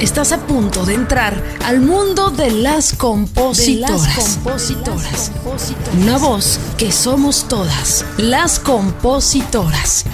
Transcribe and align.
Estás 0.00 0.30
a 0.30 0.46
punto 0.46 0.84
de 0.86 0.94
entrar 0.94 1.42
al 1.64 1.80
mundo 1.80 2.30
de 2.30 2.52
las 2.52 2.94
compositoras. 2.94 4.42
Una 6.00 6.18
voz 6.18 6.60
que 6.76 6.92
somos 6.92 7.48
todas, 7.48 8.06
las 8.16 8.60
compositoras. 8.60 10.04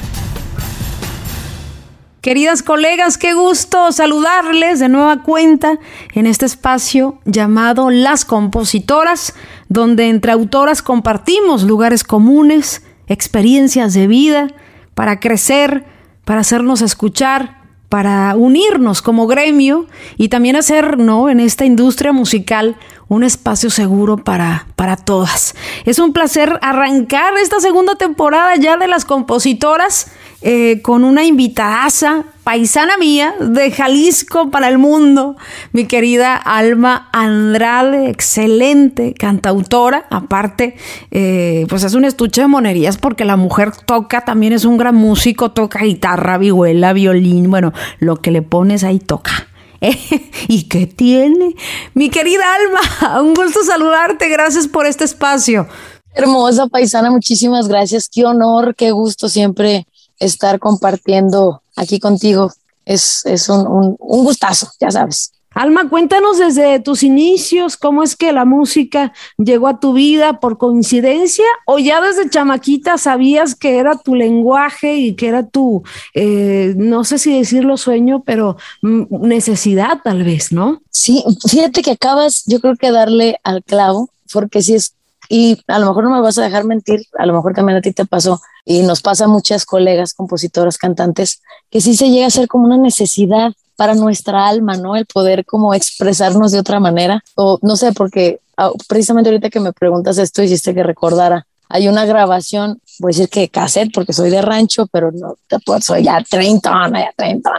Queridas 2.23 2.63
colegas, 2.63 3.19
qué 3.19 3.35
gusto 3.35 3.93
saludarles 3.93 4.81
de 4.81 4.89
nueva 4.89 5.23
cuenta 5.23 5.79
en 6.15 6.25
este 6.25 6.47
espacio 6.47 7.19
llamado 7.27 7.91
Las 7.91 8.25
Compositoras, 8.25 9.35
donde 9.69 10.09
entre 10.09 10.33
autoras 10.33 10.81
compartimos 10.81 11.63
lugares 11.63 12.05
comunes, 12.05 12.83
experiencias 13.07 13.93
de 13.93 14.07
vida, 14.07 14.47
para 14.95 15.21
crecer, 15.21 15.85
para 16.25 16.41
hacernos 16.41 16.81
escuchar, 16.81 17.64
para 17.95 18.35
unirnos 18.35 19.03
como 19.03 19.29
gremio 19.29 19.87
y 20.17 20.29
también 20.29 20.57
hacer, 20.57 20.99
¿no? 20.99 21.31
En 21.31 21.39
esta 21.39 21.65
industria 21.65 22.13
musical 22.13 22.77
un 23.07 23.23
espacio 23.23 23.71
seguro 23.71 24.17
para, 24.17 24.67
para 24.75 24.97
todas. 24.97 25.55
Es 25.85 26.01
un 26.01 26.13
placer 26.13 26.59
arrancar 26.61 27.35
esta 27.41 27.61
segunda 27.61 27.95
temporada 27.95 28.57
ya 28.57 28.77
de 28.77 28.89
las 28.89 29.05
compositoras 29.05 30.09
eh, 30.43 30.83
con 30.83 31.05
una 31.05 31.23
invitadaza 31.23 32.25
paisana 32.45 32.99
mía 32.99 33.35
de 33.41 33.71
Jalisco 33.71 34.51
para 34.51 34.69
el 34.69 34.77
mundo, 34.79 35.37
mi 35.73 35.87
querida 35.87 36.37
Alma 36.37 37.09
Andrade, 37.13 38.11
excelente 38.11 39.15
cantautora, 39.15 40.07
aparte, 40.11 40.77
eh, 41.11 41.67
pues 41.69 41.83
es 41.83 41.95
un 41.95 42.05
estuche 42.05 42.43
de 42.43 42.49
monerías 42.49 42.99
porque 42.99 43.25
la 43.25 43.37
mujer 43.37 43.73
toca, 43.87 44.25
también 44.25 44.53
es 44.53 44.67
un 44.67 44.77
gran 44.77 44.95
músico, 44.95 45.53
toca 45.53 45.81
guitarra, 45.81 46.37
vihuela, 46.37 46.93
violín, 46.93 47.51
bueno, 47.51 47.73
lo 47.99 48.17
que 48.17 48.31
le 48.31 48.43
pones 48.43 48.85
ahí 48.85 48.99
toca. 48.99 49.49
¿Y 50.49 50.65
qué 50.65 50.87
tiene? 50.87 51.55
Mi 51.95 52.11
querida 52.11 52.45
Alma, 52.55 53.21
un 53.23 53.35
gusto 53.35 53.65
saludarte, 53.65 54.29
gracias 54.29 54.69
por 54.69 54.87
este 54.87 55.05
espacio. 55.05 55.67
Hermosa 56.15 56.69
paisana, 56.69 57.11
muchísimas 57.11 57.69
gracias, 57.69 58.09
qué 58.09 58.25
honor, 58.25 58.75
qué 58.77 58.93
gusto 58.93 59.29
siempre 59.29 59.87
estar 60.19 60.59
compartiendo 60.59 61.63
aquí 61.77 61.99
contigo. 61.99 62.53
Es, 62.85 63.25
es 63.25 63.49
un, 63.49 63.67
un, 63.67 63.97
un 63.99 64.25
gustazo, 64.25 64.71
ya 64.79 64.91
sabes. 64.91 65.33
Alma, 65.55 65.89
cuéntanos 65.89 66.39
desde 66.39 66.81
tus 66.81 67.05
inicios, 67.05 67.77
cómo 67.77 68.03
es 68.03 68.17
que 68.17 68.33
la 68.33 68.45
música 68.45 69.13
llegó 69.39 69.69
a 69.69 69.79
tu 69.79 69.93
vida 69.93 70.41
por 70.41 70.59
coincidencia 70.59 71.45
o 71.65 71.79
ya 71.79 72.01
desde 72.01 72.29
chamaquita 72.29 72.99
sabías 72.99 73.55
que 73.55 73.79
era 73.79 73.97
tu 73.97 74.17
lenguaje 74.17 74.97
y 74.97 75.15
que 75.15 75.29
era 75.29 75.47
tu, 75.47 75.85
eh, 76.13 76.75
no 76.77 77.05
sé 77.05 77.19
si 77.19 77.39
decirlo 77.39 77.77
sueño, 77.77 78.25
pero 78.27 78.57
mm, 78.83 79.05
necesidad 79.21 80.01
tal 80.03 80.25
vez, 80.25 80.51
¿no? 80.51 80.83
Sí, 80.91 81.23
fíjate 81.49 81.83
que 81.83 81.93
acabas, 81.93 82.43
yo 82.47 82.61
creo 82.61 82.75
que 82.75 82.91
darle 82.91 83.39
al 83.45 83.63
clavo, 83.63 84.11
porque 84.33 84.61
si 84.61 84.75
es, 84.75 84.95
y 85.29 85.63
a 85.69 85.79
lo 85.79 85.87
mejor 85.87 86.05
no 86.05 86.11
me 86.11 86.21
vas 86.21 86.39
a 86.39 86.43
dejar 86.43 86.65
mentir, 86.65 87.07
a 87.19 87.27
lo 87.27 87.35
mejor 87.35 87.55
también 87.55 87.79
a 87.79 87.81
ti 87.81 87.93
te 87.93 88.05
pasó, 88.05 88.41
y 88.65 88.83
nos 88.83 89.03
pasa 89.03 89.25
a 89.25 89.29
muchas 89.29 89.67
colegas, 89.67 90.15
compositoras, 90.15 90.79
cantantes, 90.79 91.43
que 91.71 91.81
sí 91.81 91.97
se 91.97 92.11
llega 92.11 92.27
a 92.27 92.31
ser 92.31 92.49
como 92.49 92.65
una 92.65 92.79
necesidad 92.79 93.53
para 93.77 93.95
nuestra 93.95 94.47
alma, 94.47 94.77
¿no? 94.77 94.97
El 94.97 95.07
poder 95.07 95.45
como 95.45 95.75
expresarnos 95.75 96.53
de 96.53 96.59
otra 96.59 96.81
manera. 96.81 97.23
O 97.35 97.59
no 97.63 97.77
sé, 97.77 97.93
porque 97.93 98.41
ah, 98.57 98.71
precisamente 98.89 99.31
ahorita 99.31 99.51
que 99.51 99.61
me 99.61 99.73
preguntas 99.73 100.19
esto, 100.19 100.43
hiciste 100.43 100.75
que 100.75 100.83
recordara. 100.83 101.47
Hay 101.69 101.89
una 101.89 102.05
grabación, 102.05 102.81
voy 103.01 103.11
a 103.11 103.15
decir 103.15 103.29
que 103.29 103.49
cassette, 103.49 103.93
porque 103.93 104.13
soy 104.13 104.31
de 104.31 104.43
rancho, 104.43 104.87
pero 104.87 105.11
no 105.11 105.37
te 105.49 105.59
puedo, 105.59 105.81
soy 105.81 106.05
ya 106.05 106.23
30, 106.23 106.91
ya 106.93 107.13
30. 107.17 107.51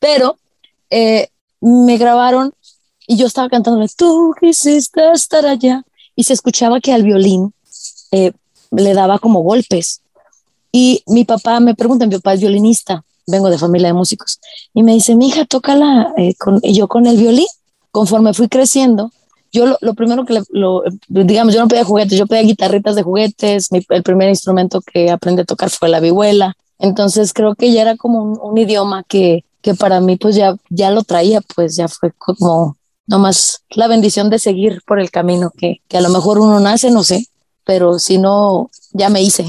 Pero 0.00 0.36
eh, 0.90 1.28
me 1.60 1.96
grabaron 1.96 2.52
y 3.06 3.16
yo 3.16 3.26
estaba 3.26 3.48
cantando, 3.48 3.86
tú 3.96 4.34
quisiste 4.40 5.12
estar 5.12 5.46
allá, 5.46 5.82
y 6.16 6.24
se 6.24 6.32
escuchaba 6.32 6.80
que 6.80 6.92
al 6.92 7.02
violín 7.02 7.52
eh, 8.10 8.32
le 8.70 8.94
daba 8.94 9.18
como 9.18 9.40
golpes. 9.40 10.00
Y 10.72 11.02
mi 11.06 11.24
papá 11.24 11.60
me 11.60 11.74
pregunta, 11.74 12.06
mi 12.06 12.16
papá 12.16 12.34
es 12.34 12.40
violinista, 12.40 13.04
vengo 13.26 13.50
de 13.50 13.58
familia 13.58 13.88
de 13.88 13.94
músicos, 13.94 14.40
y 14.74 14.82
me 14.82 14.92
dice, 14.92 15.14
mi 15.14 15.28
hija, 15.28 15.44
tócala 15.44 16.12
eh, 16.16 16.34
con, 16.34 16.60
y 16.62 16.74
yo 16.74 16.88
con 16.88 17.06
el 17.06 17.16
violín. 17.16 17.46
Conforme 17.90 18.34
fui 18.34 18.48
creciendo, 18.48 19.10
yo 19.52 19.78
lo, 19.80 19.94
primero 19.94 20.26
que, 20.26 20.42
lo, 20.50 20.82
digamos, 21.08 21.54
yo 21.54 21.60
no 21.60 21.68
pedía 21.68 21.84
juguetes, 21.84 22.18
yo 22.18 22.26
pedía 22.26 22.42
guitarritas 22.42 22.94
de 22.94 23.02
juguetes, 23.02 23.68
el 23.70 24.02
primer 24.02 24.28
instrumento 24.28 24.82
que 24.82 25.10
aprendí 25.10 25.42
a 25.42 25.46
tocar 25.46 25.70
fue 25.70 25.88
la 25.88 26.00
vihuela, 26.00 26.54
entonces 26.78 27.32
creo 27.32 27.54
que 27.54 27.72
ya 27.72 27.82
era 27.82 27.96
como 27.96 28.22
un, 28.22 28.58
idioma 28.58 29.02
que, 29.04 29.44
que 29.62 29.74
para 29.74 30.00
mí 30.00 30.16
pues 30.16 30.36
ya, 30.36 30.56
ya 30.68 30.90
lo 30.90 31.04
traía, 31.04 31.40
pues 31.54 31.74
ya 31.74 31.88
fue 31.88 32.12
como 32.12 32.76
nomás 33.06 33.64
la 33.70 33.88
bendición 33.88 34.30
de 34.30 34.38
seguir 34.38 34.82
por 34.86 35.00
el 35.00 35.10
camino 35.10 35.52
que, 35.56 35.80
que 35.88 35.96
a 35.96 36.00
lo 36.00 36.08
mejor 36.08 36.38
uno 36.38 36.60
nace, 36.60 36.90
no 36.90 37.02
sé, 37.02 37.26
pero 37.64 37.98
si 37.98 38.18
no, 38.18 38.70
ya 38.92 39.08
me 39.08 39.22
hice. 39.22 39.44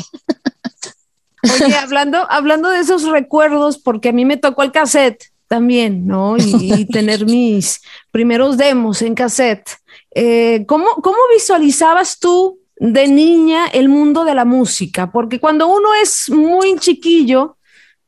Oye, 1.44 1.76
hablando, 1.82 2.26
hablando 2.30 2.70
de 2.70 2.80
esos 2.80 3.04
recuerdos, 3.04 3.78
porque 3.78 4.10
a 4.10 4.14
mí 4.14 4.26
me 4.26 4.38
tocó 4.38 4.64
el 4.64 4.72
cassette 4.72 5.32
también, 5.48 6.08
¿no? 6.08 6.38
Y, 6.38 6.86
tener 6.92 7.26
mis 7.26 7.82
primeros 8.12 8.58
demos 8.58 9.02
en 9.02 9.16
cassette. 9.16 9.70
Eh, 10.14 10.66
¿cómo, 10.68 10.88
¿Cómo 11.02 11.18
visualizabas 11.34 12.20
tú 12.20 12.60
de 12.78 13.08
niña 13.08 13.68
el 13.68 13.90
mundo 13.90 14.26
de 14.26 14.36
la 14.36 14.46
música? 14.46 15.12
Porque 15.12 15.40
cuando 15.40 15.68
uno 15.68 15.94
es 16.02 16.30
muy 16.30 16.78
chiquillo, 16.80 17.57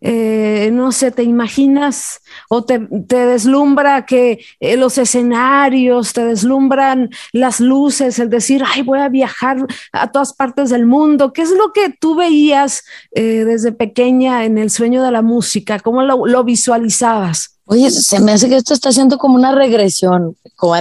eh, 0.01 0.69
no 0.71 0.93
sé, 0.93 1.11
te 1.11 1.23
imaginas 1.23 2.21
o 2.47 2.63
te, 2.63 2.79
deslumbra 2.79 4.05
que 4.05 4.39
eh, 4.61 4.77
los 4.77 4.97
escenarios, 4.97 6.13
te 6.13 6.23
deslumbran 6.23 7.09
las 7.33 7.59
luces, 7.59 8.17
el 8.19 8.29
decir, 8.29 8.63
ay, 8.65 8.81
voy 8.81 8.99
a 8.99 9.09
viajar 9.09 9.57
a 9.91 10.11
todas 10.11 10.33
partes 10.33 10.69
del 10.69 10.85
mundo. 10.85 11.33
¿Qué 11.33 11.41
es 11.41 11.51
lo 11.51 11.73
que 11.73 11.89
tú 11.89 12.15
veías 12.15 12.83
eh, 13.11 13.43
desde 13.45 13.73
pequeña 13.73 14.45
en 14.45 14.57
el 14.57 14.69
sueño 14.69 15.03
de 15.03 15.11
la 15.11 15.21
música? 15.21 15.79
¿Cómo 15.79 16.01
lo, 16.03 16.43
visualizabas? 16.43 17.57
Oye, 17.65 17.91
se 17.91 18.19
me 18.19 18.31
hace 18.31 18.47
que 18.47 18.55
esto 18.55 18.73
está 18.73 18.89
haciendo 18.89 19.17
como 19.17 19.35
una 19.35 19.53
regresión, 19.53 20.35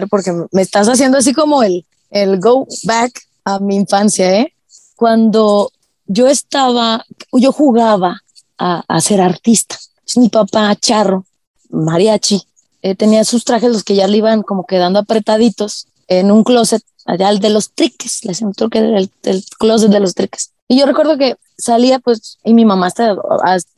porque 0.08 0.32
me 0.52 0.62
estás 0.62 0.88
haciendo 0.88 1.18
así 1.18 1.34
como 1.34 1.62
el, 1.62 1.84
el 2.10 2.40
go 2.40 2.66
back 2.84 3.20
a 3.44 3.58
mi 3.58 3.76
infancia, 3.76 4.40
¿eh? 4.40 4.54
Cuando 4.96 5.70
yo 6.06 6.28
estaba, 6.28 7.04
yo 7.32 7.52
jugaba 7.52 8.22
a, 8.58 9.00
ser 9.00 9.20
artista. 9.20 9.76
mi 10.16 10.28
papá, 10.28 10.74
Charro, 10.76 11.24
mariachi, 11.70 12.42
eh, 12.82 12.94
tenía 12.94 13.24
sus 13.24 13.44
trajes, 13.44 13.70
los 13.70 13.84
que 13.84 13.94
ya 13.94 14.06
le 14.06 14.18
iban 14.18 14.42
como 14.42 14.66
quedando 14.66 14.98
apretaditos 14.98 15.86
en 16.08 16.30
un 16.30 16.44
closet 16.44 16.82
allá 17.08 17.30
el 17.30 17.38
de 17.38 17.50
los 17.50 17.72
triques, 17.72 18.24
le 18.24 18.32
hacían 18.32 18.52
que 18.52 18.78
era 18.78 18.98
el, 18.98 19.10
closet 19.58 19.90
de 19.90 20.00
los 20.00 20.14
triques. 20.14 20.52
Y 20.68 20.78
yo 20.78 20.84
recuerdo 20.84 21.16
que 21.16 21.36
salía, 21.56 21.98
pues, 21.98 22.38
y 22.44 22.52
mi 22.52 22.66
mamá 22.66 22.88
hasta, 22.88 23.16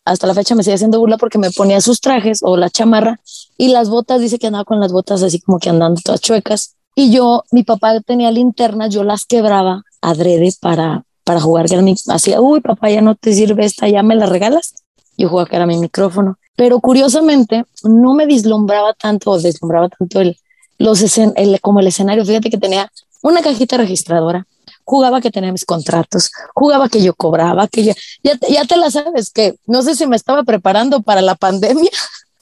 hasta 0.04 0.26
la 0.26 0.34
fecha 0.34 0.56
me 0.56 0.64
sigue 0.64 0.74
haciendo 0.74 0.98
burla 0.98 1.16
porque 1.16 1.38
me 1.38 1.52
ponía 1.52 1.80
sus 1.80 2.00
trajes 2.00 2.40
o 2.42 2.56
la 2.56 2.68
chamarra 2.70 3.20
y 3.56 3.68
las 3.68 3.88
botas, 3.88 4.20
dice 4.20 4.38
que 4.38 4.48
andaba 4.48 4.64
con 4.64 4.80
las 4.80 4.92
botas 4.92 5.22
así 5.22 5.40
como 5.40 5.60
que 5.60 5.70
andando 5.70 6.00
todas 6.04 6.20
chuecas. 6.20 6.74
Y 6.96 7.12
yo, 7.12 7.44
mi 7.52 7.62
papá 7.62 8.00
tenía 8.00 8.32
linternas, 8.32 8.92
yo 8.92 9.04
las 9.04 9.24
quebraba 9.24 9.84
adrede 10.00 10.52
para, 10.60 11.04
para 11.30 11.40
jugar, 11.40 11.66
que 11.68 11.74
era 11.74 11.82
mi, 11.84 11.94
hacía, 12.08 12.40
uy, 12.40 12.60
papá, 12.60 12.90
ya 12.90 13.00
no 13.02 13.14
te 13.14 13.32
sirve 13.32 13.64
esta, 13.64 13.86
ya 13.86 14.02
me 14.02 14.16
la 14.16 14.26
regalas. 14.26 14.74
Yo 15.16 15.28
jugaba 15.28 15.48
que 15.48 15.54
era 15.54 15.64
mi 15.64 15.76
micrófono. 15.76 16.40
Pero 16.56 16.80
curiosamente, 16.80 17.64
no 17.84 18.14
me 18.14 18.26
deslumbraba 18.26 18.94
tanto, 18.94 19.30
o 19.30 19.38
deslumbraba 19.38 19.88
tanto 19.90 20.20
el, 20.20 20.36
los 20.78 21.00
el, 21.18 21.60
como 21.60 21.78
el 21.78 21.86
escenario. 21.86 22.24
Fíjate 22.24 22.50
que 22.50 22.58
tenía 22.58 22.90
una 23.22 23.42
cajita 23.42 23.76
registradora, 23.76 24.44
jugaba 24.82 25.20
que 25.20 25.30
tenía 25.30 25.52
mis 25.52 25.64
contratos, 25.64 26.32
jugaba 26.52 26.88
que 26.88 27.00
yo 27.00 27.14
cobraba, 27.14 27.68
que 27.68 27.84
ya, 27.84 27.94
ya 28.24 28.64
te 28.64 28.76
la 28.76 28.90
sabes, 28.90 29.30
que 29.30 29.54
no 29.68 29.82
sé 29.82 29.94
si 29.94 30.08
me 30.08 30.16
estaba 30.16 30.42
preparando 30.42 31.00
para 31.00 31.22
la 31.22 31.36
pandemia, 31.36 31.92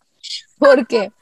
porque, 0.58 1.12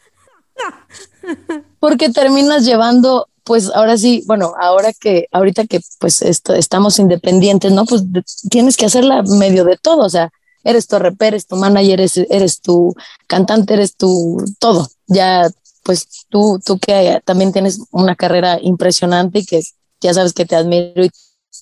porque 1.81 2.11
terminas 2.11 2.64
llevando 2.64 3.26
pues 3.46 3.70
ahora 3.72 3.96
sí, 3.96 4.25
bueno, 4.26 4.54
ahora 4.60 4.93
que, 4.93 5.28
ahorita 5.31 5.66
que 5.66 5.81
pues 6.00 6.20
esto, 6.20 6.52
estamos 6.52 6.98
independientes, 6.98 7.70
¿no? 7.70 7.84
Pues 7.87 8.02
tienes 8.50 8.76
que 8.76 8.87
hacerla 8.87 9.22
medio 9.22 9.64
de 9.64 9.76
todo, 9.76 10.04
o 10.04 10.08
sea, 10.10 10.32
eres 10.64 10.88
tu 10.88 10.98
rapper, 10.98 11.28
eres 11.28 11.46
tu 11.46 11.54
manager, 11.54 12.00
eres, 12.00 12.16
eres 12.28 12.60
tu 12.60 12.93
cantante, 13.28 13.75
eres 13.75 13.94
tu 13.96 14.44
todo. 14.58 14.88
Ya, 15.06 15.48
pues 15.84 16.08
tú, 16.28 16.60
tú 16.64 16.81
que 16.81 17.22
también 17.25 17.52
tienes 17.52 17.81
una 17.93 18.16
carrera 18.16 18.58
impresionante 18.60 19.38
y 19.38 19.46
que 19.46 19.62
ya 20.00 20.12
sabes 20.12 20.32
que 20.32 20.44
te 20.44 20.56
admiro 20.56 21.04
y 21.04 21.10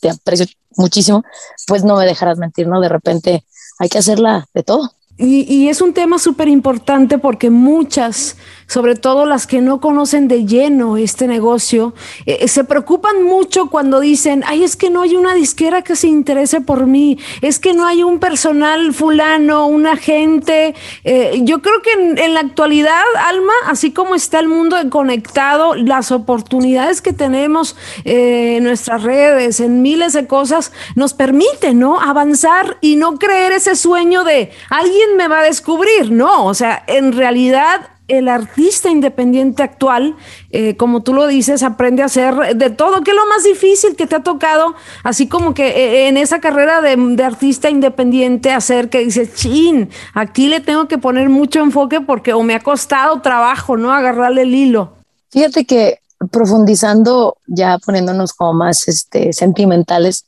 te 0.01 0.09
aprecio 0.09 0.47
muchísimo, 0.77 1.23
pues 1.67 1.85
no 1.85 1.97
me 1.97 2.07
dejarás 2.07 2.39
mentir, 2.39 2.67
¿no? 2.67 2.81
De 2.81 2.89
repente 2.89 3.45
hay 3.79 3.91
que 3.91 3.99
hacerla 3.99 4.47
de 4.55 4.63
todo. 4.63 4.91
Y, 5.19 5.43
y 5.55 5.69
es 5.69 5.83
un 5.83 5.93
tema 5.93 6.19
súper 6.19 6.49
importante 6.49 7.19
porque 7.19 7.51
muchas 7.51 8.37
sobre 8.67 8.95
todo 8.95 9.27
las 9.27 9.47
que 9.47 9.61
no 9.61 9.81
conocen 9.81 10.29
de 10.29 10.45
lleno 10.45 10.97
este 10.97 11.27
negocio, 11.27 11.95
eh, 12.27 12.49
se 12.49 12.65
preocupan 12.65 13.23
mucho 13.23 13.69
cuando 13.71 14.01
dicen, 14.01 14.45
ay, 14.47 14.65
es 14.65 14.77
que 14.77 14.91
no 14.91 15.03
hay 15.03 15.17
una 15.17 15.35
disquera 15.35 15.83
que 15.83 15.97
se 15.97 16.09
interese 16.09 16.61
por 16.61 16.87
mí, 16.87 17.19
es 17.43 17.59
que 17.59 17.73
no 17.73 17.87
hay 17.87 18.03
un 18.03 18.19
personal 18.19 18.93
fulano, 18.93 19.67
un 19.67 19.87
agente. 19.87 20.75
Eh, 21.05 21.41
yo 21.43 21.61
creo 21.63 21.83
que 21.83 22.23
en, 22.23 22.35
la 22.35 22.41
actualidad, 22.41 23.03
Alma, 23.27 23.53
así 23.67 23.93
como 23.93 24.15
está 24.15 24.41
el 24.41 24.49
mundo 24.49 24.77
conectado, 24.91 25.75
las 25.75 26.11
oportunidades 26.11 27.01
que 27.01 27.13
tenemos 27.13 27.77
eh, 28.05 28.57
en 28.57 28.65
nuestras 28.65 29.03
redes, 29.03 29.61
en 29.61 29.83
miles 29.83 30.13
de 30.13 30.27
cosas, 30.27 30.73
nos 30.95 31.15
permiten, 31.15 31.79
¿no? 31.79 32.01
Avanzar 32.01 32.79
y 32.81 32.97
no 32.97 33.19
creer 33.19 33.53
ese 33.53 33.77
sueño 33.77 34.25
de 34.25 34.51
alguien 34.71 35.17
me 35.17 35.29
va 35.29 35.41
a 35.41 35.45
descubrir, 35.45 36.11
¿no? 36.11 36.47
O 36.47 36.55
sea, 36.55 36.83
en 36.87 37.13
realidad 37.13 37.94
el 38.07 38.29
artista 38.29 38.91
independiente 38.91 39.63
actual, 39.63 40.17
eh, 40.51 40.77
como 40.77 41.03
tú 41.03 41.15
lo 41.15 41.27
dices, 41.27 41.63
aprende 41.63 42.03
a 42.03 42.07
hacer 42.07 42.57
de 42.57 42.71
todo, 42.71 43.03
que 43.03 43.13
es 43.13 43.17
lo 43.17 43.27
más 43.27 43.45
difícil 43.45 43.97
que 43.97 44.07
te 44.07 44.17
ha 44.17 44.23
tocado, 44.23 44.75
así 45.03 45.27
como 45.27 45.55
que 45.55 45.69
eh, 45.69 46.09
en 46.09 46.17
esa 46.17 46.41
carrera 46.41 46.81
de, 46.83 47.25
artista 47.25 47.71
independiente 47.71 48.53
hacer 48.53 48.91
que 48.91 48.99
dices, 48.99 49.35
chin, 49.35 49.89
aquí 50.13 50.49
le 50.49 50.61
tengo 50.61 50.87
que 50.87 50.99
poner 50.99 51.31
mucho 51.31 51.61
enfoque 51.61 52.01
porque 52.03 52.35
o 52.35 52.43
me 52.43 52.55
ha 52.55 52.61
costado 52.61 53.23
trabajo, 53.23 53.77
¿no? 53.77 53.93
Agarrarle 53.93 54.43
el 54.43 54.55
hilo. 54.55 54.93
Fíjate 55.31 55.65
que 55.65 56.01
profundizando, 56.31 57.39
ya 57.47 57.79
poniéndonos 57.79 58.35
como 58.35 58.53
más 58.53 58.87
este, 58.89 59.33
sentimentales, 59.33 60.27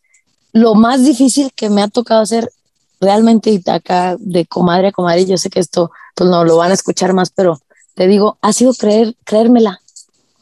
lo 0.52 0.74
más 0.74 1.04
difícil 1.04 1.52
que 1.54 1.68
me 1.68 1.82
ha 1.82 1.88
tocado 1.88 2.22
hacer 2.22 2.50
realmente 3.00 3.60
acá 3.66 4.16
de 4.18 4.46
comadre 4.46 4.88
a 4.88 4.92
comadre, 4.92 5.26
yo 5.26 5.36
sé 5.36 5.50
que 5.50 5.60
esto 5.60 5.90
pues 6.14 6.30
no 6.30 6.44
lo 6.44 6.56
van 6.56 6.70
a 6.70 6.74
escuchar 6.74 7.12
más, 7.12 7.30
pero 7.30 7.60
te 7.96 8.06
digo, 8.06 8.38
ha 8.42 8.52
sido 8.52 8.74
creer, 8.74 9.16
creérmela. 9.24 9.80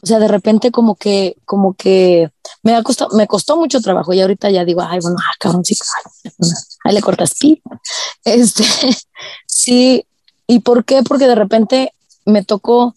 O 0.03 0.05
sea, 0.05 0.19
de 0.19 0.27
repente 0.27 0.71
como 0.71 0.95
que, 0.95 1.37
como 1.45 1.73
que 1.73 2.29
me 2.61 2.75
ha 2.75 2.83
costado, 2.83 3.15
me 3.15 3.27
costó 3.27 3.55
mucho 3.57 3.79
trabajo 3.79 4.13
y 4.13 4.21
ahorita 4.21 4.51
ya 4.51 4.65
digo, 4.65 4.81
ay, 4.81 4.99
bueno, 5.01 5.17
ah, 5.19 5.33
cabrón, 5.39 5.63
sí, 5.63 5.75
ahí 6.83 6.93
le 6.93 7.01
cortas 7.01 7.33
pi. 7.39 7.63
Este, 8.25 8.63
sí. 9.47 10.05
¿Y 10.47 10.59
por 10.59 10.83
qué? 10.83 11.01
Porque 11.01 11.27
de 11.27 11.35
repente 11.35 11.93
me 12.25 12.43
tocó, 12.43 12.93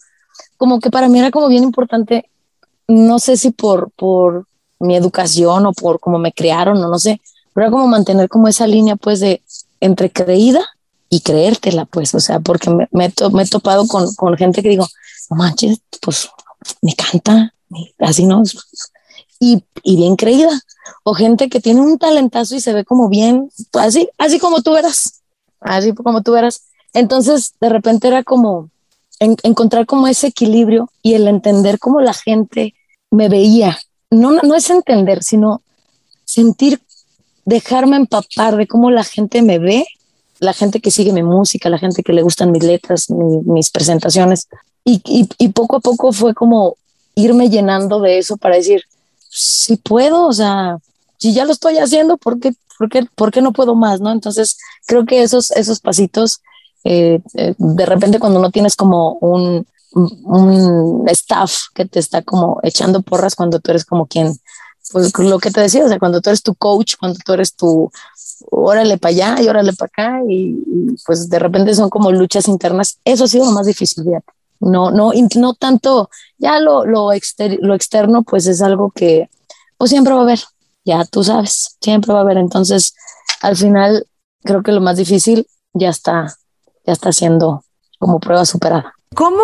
como 0.56 0.80
que 0.80 0.90
para 0.90 1.08
mí 1.08 1.18
era 1.18 1.30
como 1.30 1.48
bien 1.48 1.62
importante, 1.62 2.28
no 2.88 3.18
sé 3.20 3.36
si 3.36 3.52
por, 3.52 3.90
por 3.92 4.46
mi 4.80 4.96
educación 4.96 5.66
o 5.66 5.72
por 5.72 6.00
cómo 6.00 6.18
me 6.18 6.32
criaron 6.32 6.78
o 6.78 6.88
no 6.88 6.98
sé, 6.98 7.20
pero 7.54 7.66
era 7.66 7.70
como 7.70 7.86
mantener 7.86 8.28
como 8.28 8.48
esa 8.48 8.66
línea 8.66 8.96
pues 8.96 9.20
de 9.20 9.42
entre 9.80 10.10
creída 10.10 10.66
y 11.10 11.20
creértela, 11.20 11.84
pues, 11.86 12.14
o 12.14 12.20
sea, 12.20 12.40
porque 12.40 12.70
me, 12.70 12.88
me, 12.92 13.06
he 13.06 13.46
topado 13.46 13.86
con, 13.86 14.14
con, 14.14 14.36
gente 14.36 14.62
que 14.62 14.68
digo, 14.68 14.86
no 15.30 15.36
manches, 15.36 15.80
pues 16.00 16.28
me 16.82 16.94
canta, 16.94 17.54
así 17.98 18.26
no, 18.26 18.42
y, 19.40 19.64
y, 19.82 19.96
bien 19.96 20.16
creída, 20.16 20.50
o 21.04 21.14
gente 21.14 21.48
que 21.48 21.60
tiene 21.60 21.80
un 21.80 21.98
talentazo 21.98 22.54
y 22.54 22.60
se 22.60 22.72
ve 22.72 22.84
como 22.84 23.08
bien, 23.08 23.50
pues, 23.70 23.86
así, 23.86 24.08
así 24.18 24.38
como 24.38 24.62
tú 24.62 24.76
eras, 24.76 25.22
así 25.60 25.94
como 25.94 26.22
tú 26.22 26.36
eras. 26.36 26.62
Entonces, 26.92 27.54
de 27.60 27.68
repente 27.68 28.08
era 28.08 28.24
como 28.24 28.70
encontrar 29.20 29.86
como 29.86 30.06
ese 30.06 30.28
equilibrio 30.28 30.90
y 31.02 31.14
el 31.14 31.28
entender 31.28 31.78
cómo 31.78 32.00
la 32.00 32.14
gente 32.14 32.74
me 33.10 33.28
veía. 33.28 33.78
No, 34.10 34.32
no 34.32 34.54
es 34.54 34.70
entender, 34.70 35.22
sino 35.22 35.62
sentir, 36.24 36.80
dejarme 37.44 37.96
empapar 37.96 38.56
de 38.56 38.66
cómo 38.66 38.90
la 38.90 39.04
gente 39.04 39.42
me 39.42 39.58
ve 39.58 39.86
la 40.40 40.52
gente 40.52 40.80
que 40.80 40.90
sigue 40.90 41.12
mi 41.12 41.22
música, 41.22 41.68
la 41.68 41.78
gente 41.78 42.02
que 42.02 42.12
le 42.12 42.22
gustan 42.22 42.52
mis 42.52 42.62
letras, 42.62 43.10
mis 43.10 43.70
presentaciones. 43.70 44.48
Y, 44.84 45.02
y, 45.04 45.48
poco 45.48 45.76
a 45.76 45.80
poco 45.80 46.12
fue 46.12 46.34
como 46.34 46.76
irme 47.14 47.50
llenando 47.50 48.00
de 48.00 48.18
eso 48.18 48.36
para 48.36 48.56
decir, 48.56 48.84
si 49.28 49.76
puedo, 49.76 50.26
o 50.26 50.32
sea, 50.32 50.78
si 51.18 51.34
ya 51.34 51.44
lo 51.44 51.52
estoy 51.52 51.78
haciendo, 51.78 52.16
¿por 52.16 52.38
qué, 52.40 52.54
por 53.14 53.42
no 53.42 53.52
puedo 53.52 53.74
más? 53.74 54.00
¿no? 54.00 54.12
Entonces, 54.12 54.56
creo 54.86 55.04
que 55.04 55.22
esos, 55.22 55.50
esos 55.50 55.80
pasitos, 55.80 56.40
eh, 56.84 57.20
eh, 57.34 57.54
de 57.58 57.86
repente 57.86 58.18
cuando 58.18 58.40
no 58.40 58.50
tienes 58.50 58.76
como 58.76 59.14
un, 59.20 59.66
un 59.92 61.04
staff 61.08 61.54
que 61.74 61.84
te 61.84 61.98
está 61.98 62.22
como 62.22 62.60
echando 62.62 63.02
porras 63.02 63.34
cuando 63.34 63.58
tú 63.58 63.72
eres 63.72 63.84
como 63.84 64.06
quien, 64.06 64.38
pues 64.92 65.12
lo 65.18 65.38
que 65.38 65.50
te 65.50 65.60
decía, 65.60 65.84
o 65.84 65.88
sea, 65.88 65.98
cuando 65.98 66.20
tú 66.20 66.30
eres 66.30 66.42
tu 66.42 66.54
coach, 66.54 66.94
cuando 66.98 67.18
tú 67.24 67.32
eres 67.32 67.54
tu, 67.54 67.90
órale 68.50 68.98
para 68.98 69.10
allá 69.10 69.42
y 69.42 69.48
órale 69.48 69.72
para 69.72 69.86
acá 69.86 70.20
y, 70.28 70.56
pues 71.06 71.28
de 71.28 71.38
repente 71.38 71.74
son 71.74 71.90
como 71.90 72.10
luchas 72.12 72.48
internas. 72.48 72.98
Eso 73.04 73.24
ha 73.24 73.28
sido 73.28 73.46
lo 73.46 73.52
más 73.52 73.66
difícil, 73.66 74.04
fíjate. 74.04 74.32
No, 74.60 74.90
no, 74.90 75.12
no 75.36 75.54
tanto, 75.54 76.10
ya 76.36 76.58
lo, 76.58 76.84
lo, 76.84 77.10
lo 77.60 77.74
externo 77.74 78.22
pues 78.24 78.46
es 78.46 78.60
algo 78.60 78.90
que 78.90 79.30
pues 79.76 79.90
siempre 79.90 80.12
va 80.12 80.20
a 80.20 80.22
haber, 80.24 80.40
ya 80.84 81.04
tú 81.04 81.22
sabes, 81.22 81.76
siempre 81.80 82.12
va 82.12 82.20
a 82.20 82.22
haber. 82.22 82.38
Entonces, 82.38 82.94
al 83.40 83.56
final 83.56 84.06
creo 84.42 84.62
que 84.62 84.72
lo 84.72 84.80
más 84.80 84.96
difícil 84.96 85.46
ya 85.72 85.90
está, 85.90 86.36
ya 86.84 86.92
está 86.92 87.12
siendo 87.12 87.62
como 87.98 88.18
prueba 88.18 88.44
superada. 88.44 88.94
¿Cómo 89.14 89.42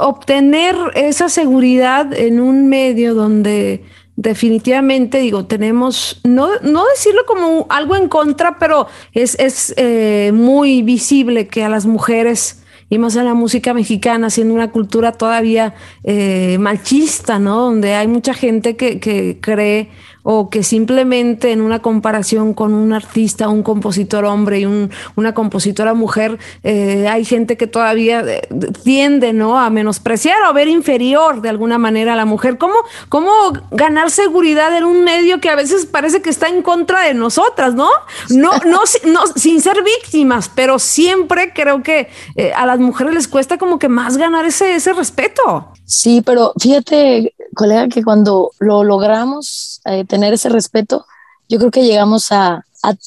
obtener 0.00 0.76
esa 0.94 1.28
seguridad 1.28 2.12
en 2.12 2.40
un 2.40 2.68
medio 2.68 3.14
donde 3.14 3.84
definitivamente, 4.18 5.20
digo, 5.20 5.46
tenemos, 5.46 6.20
no, 6.24 6.48
no 6.62 6.84
decirlo 6.86 7.24
como 7.24 7.66
algo 7.70 7.94
en 7.94 8.08
contra, 8.08 8.58
pero 8.58 8.88
es, 9.12 9.38
es 9.38 9.72
eh, 9.76 10.32
muy 10.34 10.82
visible 10.82 11.46
que 11.46 11.62
a 11.62 11.68
las 11.68 11.86
mujeres 11.86 12.64
y 12.90 12.98
más 12.98 13.14
en 13.14 13.26
la 13.26 13.34
música 13.34 13.74
mexicana, 13.74 14.28
siendo 14.28 14.54
una 14.54 14.72
cultura 14.72 15.12
todavía 15.12 15.76
eh, 16.02 16.56
machista, 16.58 17.38
¿no? 17.38 17.58
Donde 17.58 17.94
hay 17.94 18.08
mucha 18.08 18.34
gente 18.34 18.76
que, 18.76 18.98
que 18.98 19.38
cree 19.40 19.88
o 20.22 20.50
que 20.50 20.62
simplemente 20.62 21.52
en 21.52 21.60
una 21.60 21.80
comparación 21.80 22.54
con 22.54 22.74
un 22.74 22.92
artista, 22.92 23.48
un 23.48 23.62
compositor 23.62 24.24
hombre 24.24 24.60
y 24.60 24.88
una 25.16 25.34
compositora 25.34 25.94
mujer, 25.94 26.38
eh, 26.62 27.08
hay 27.08 27.24
gente 27.24 27.56
que 27.56 27.66
todavía 27.66 28.20
eh, 28.20 28.48
tiende 28.84 29.32
¿no? 29.32 29.58
a 29.58 29.70
menospreciar 29.70 30.42
o 30.42 30.46
a 30.46 30.52
ver 30.52 30.68
inferior 30.68 31.40
de 31.40 31.48
alguna 31.48 31.78
manera 31.78 32.12
a 32.12 32.16
la 32.16 32.24
mujer. 32.24 32.58
¿Cómo, 32.58 32.74
¿Cómo 33.08 33.30
ganar 33.70 34.10
seguridad 34.10 34.76
en 34.76 34.84
un 34.84 35.04
medio 35.04 35.40
que 35.40 35.50
a 35.50 35.56
veces 35.56 35.86
parece 35.86 36.22
que 36.22 36.30
está 36.30 36.48
en 36.48 36.62
contra 36.62 37.02
de 37.02 37.14
nosotras, 37.14 37.74
¿no? 37.74 37.88
No, 38.30 38.52
no, 38.66 38.80
no 39.04 39.26
sin 39.36 39.60
ser 39.60 39.82
víctimas, 39.82 40.50
pero 40.54 40.78
siempre 40.78 41.52
creo 41.54 41.82
que 41.82 42.08
eh, 42.36 42.52
a 42.54 42.66
las 42.66 42.78
mujeres 42.78 43.14
les 43.14 43.28
cuesta 43.28 43.58
como 43.58 43.78
que 43.78 43.88
más 43.88 44.16
ganar 44.16 44.44
ese, 44.44 44.74
ese 44.74 44.92
respeto. 44.92 45.72
Sí, 45.88 46.20
pero 46.20 46.52
fíjate, 46.60 47.34
colega, 47.54 47.88
que 47.88 48.04
cuando 48.04 48.50
lo 48.58 48.84
logramos 48.84 49.80
eh, 49.86 50.04
tener 50.04 50.34
ese 50.34 50.50
respeto, 50.50 51.06
yo 51.48 51.58
creo 51.58 51.70
que 51.70 51.82
llegamos 51.84 52.30
a, 52.30 52.66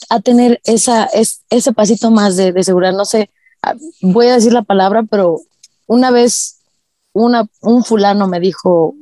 a, 0.09 0.19
tener 0.19 0.59
esa, 0.63 1.05
es, 1.05 1.41
ese 1.51 1.73
pasito 1.73 2.09
más 2.09 2.37
de, 2.37 2.51
de, 2.51 2.63
seguridad. 2.63 2.93
No 2.93 3.05
sé, 3.05 3.29
voy 4.01 4.27
a 4.27 4.33
decir 4.33 4.51
la 4.51 4.63
palabra, 4.63 5.03
pero 5.03 5.41
una 5.85 6.09
vez 6.09 6.57
una, 7.13 7.47
un 7.61 7.83
fulano 7.83 8.27
me 8.27 8.39
dijo 8.39 8.95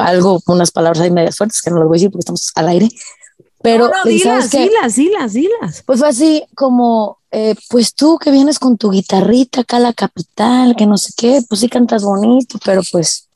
algo, 0.00 0.40
unas 0.48 0.72
palabras 0.72 1.00
ahí 1.00 1.12
medias 1.12 1.36
fuertes, 1.36 1.62
que 1.62 1.70
no 1.70 1.78
las 1.78 1.86
voy 1.86 1.96
a 1.96 1.98
decir 1.98 2.10
porque 2.10 2.22
estamos 2.22 2.50
al 2.56 2.66
aire, 2.66 2.88
pero... 3.64 3.88
No, 3.88 3.94
no, 4.04 4.10
dilas, 4.10 4.50
dilas, 4.50 4.94
dilas, 4.94 5.32
dilas. 5.32 5.82
Pues 5.86 5.98
fue 5.98 6.08
así 6.08 6.44
como, 6.54 7.16
eh, 7.30 7.54
pues 7.70 7.94
tú 7.94 8.18
que 8.18 8.30
vienes 8.30 8.58
con 8.58 8.76
tu 8.76 8.90
guitarrita 8.90 9.62
acá 9.62 9.78
a 9.78 9.80
la 9.80 9.94
capital, 9.94 10.76
que 10.76 10.84
no 10.84 10.98
sé 10.98 11.14
qué, 11.16 11.40
pues 11.48 11.62
sí 11.62 11.70
cantas 11.70 12.04
bonito, 12.04 12.58
pero 12.62 12.82
pues, 12.92 13.26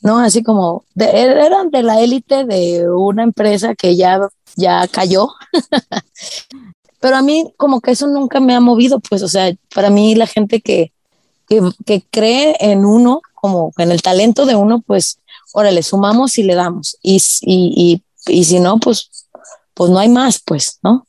no, 0.00 0.20
así 0.20 0.44
como, 0.44 0.84
eran 0.94 1.70
de 1.70 1.82
la 1.82 2.00
élite 2.00 2.44
de 2.44 2.88
una 2.88 3.24
empresa 3.24 3.74
que 3.74 3.96
ya, 3.96 4.20
ya 4.54 4.86
cayó. 4.86 5.30
pero 7.00 7.16
a 7.16 7.22
mí 7.22 7.52
como 7.56 7.80
que 7.80 7.90
eso 7.90 8.06
nunca 8.06 8.38
me 8.38 8.54
ha 8.54 8.60
movido, 8.60 9.00
pues, 9.00 9.24
o 9.24 9.28
sea, 9.28 9.52
para 9.74 9.90
mí 9.90 10.14
la 10.14 10.28
gente 10.28 10.60
que, 10.60 10.92
que, 11.48 11.60
que 11.84 12.04
cree 12.12 12.54
en 12.60 12.84
uno, 12.84 13.22
como 13.34 13.72
en 13.78 13.90
el 13.90 14.02
talento 14.02 14.46
de 14.46 14.54
uno, 14.54 14.84
pues, 14.86 15.18
órale, 15.52 15.82
sumamos 15.82 16.38
y 16.38 16.44
le 16.44 16.54
damos. 16.54 16.96
Y, 17.02 17.20
y, 17.40 18.00
y, 18.28 18.32
y 18.32 18.44
si 18.44 18.60
no, 18.60 18.78
pues, 18.78 19.23
pues 19.74 19.90
no 19.90 19.98
hay 19.98 20.08
más, 20.08 20.40
pues, 20.44 20.78
¿no? 20.82 21.06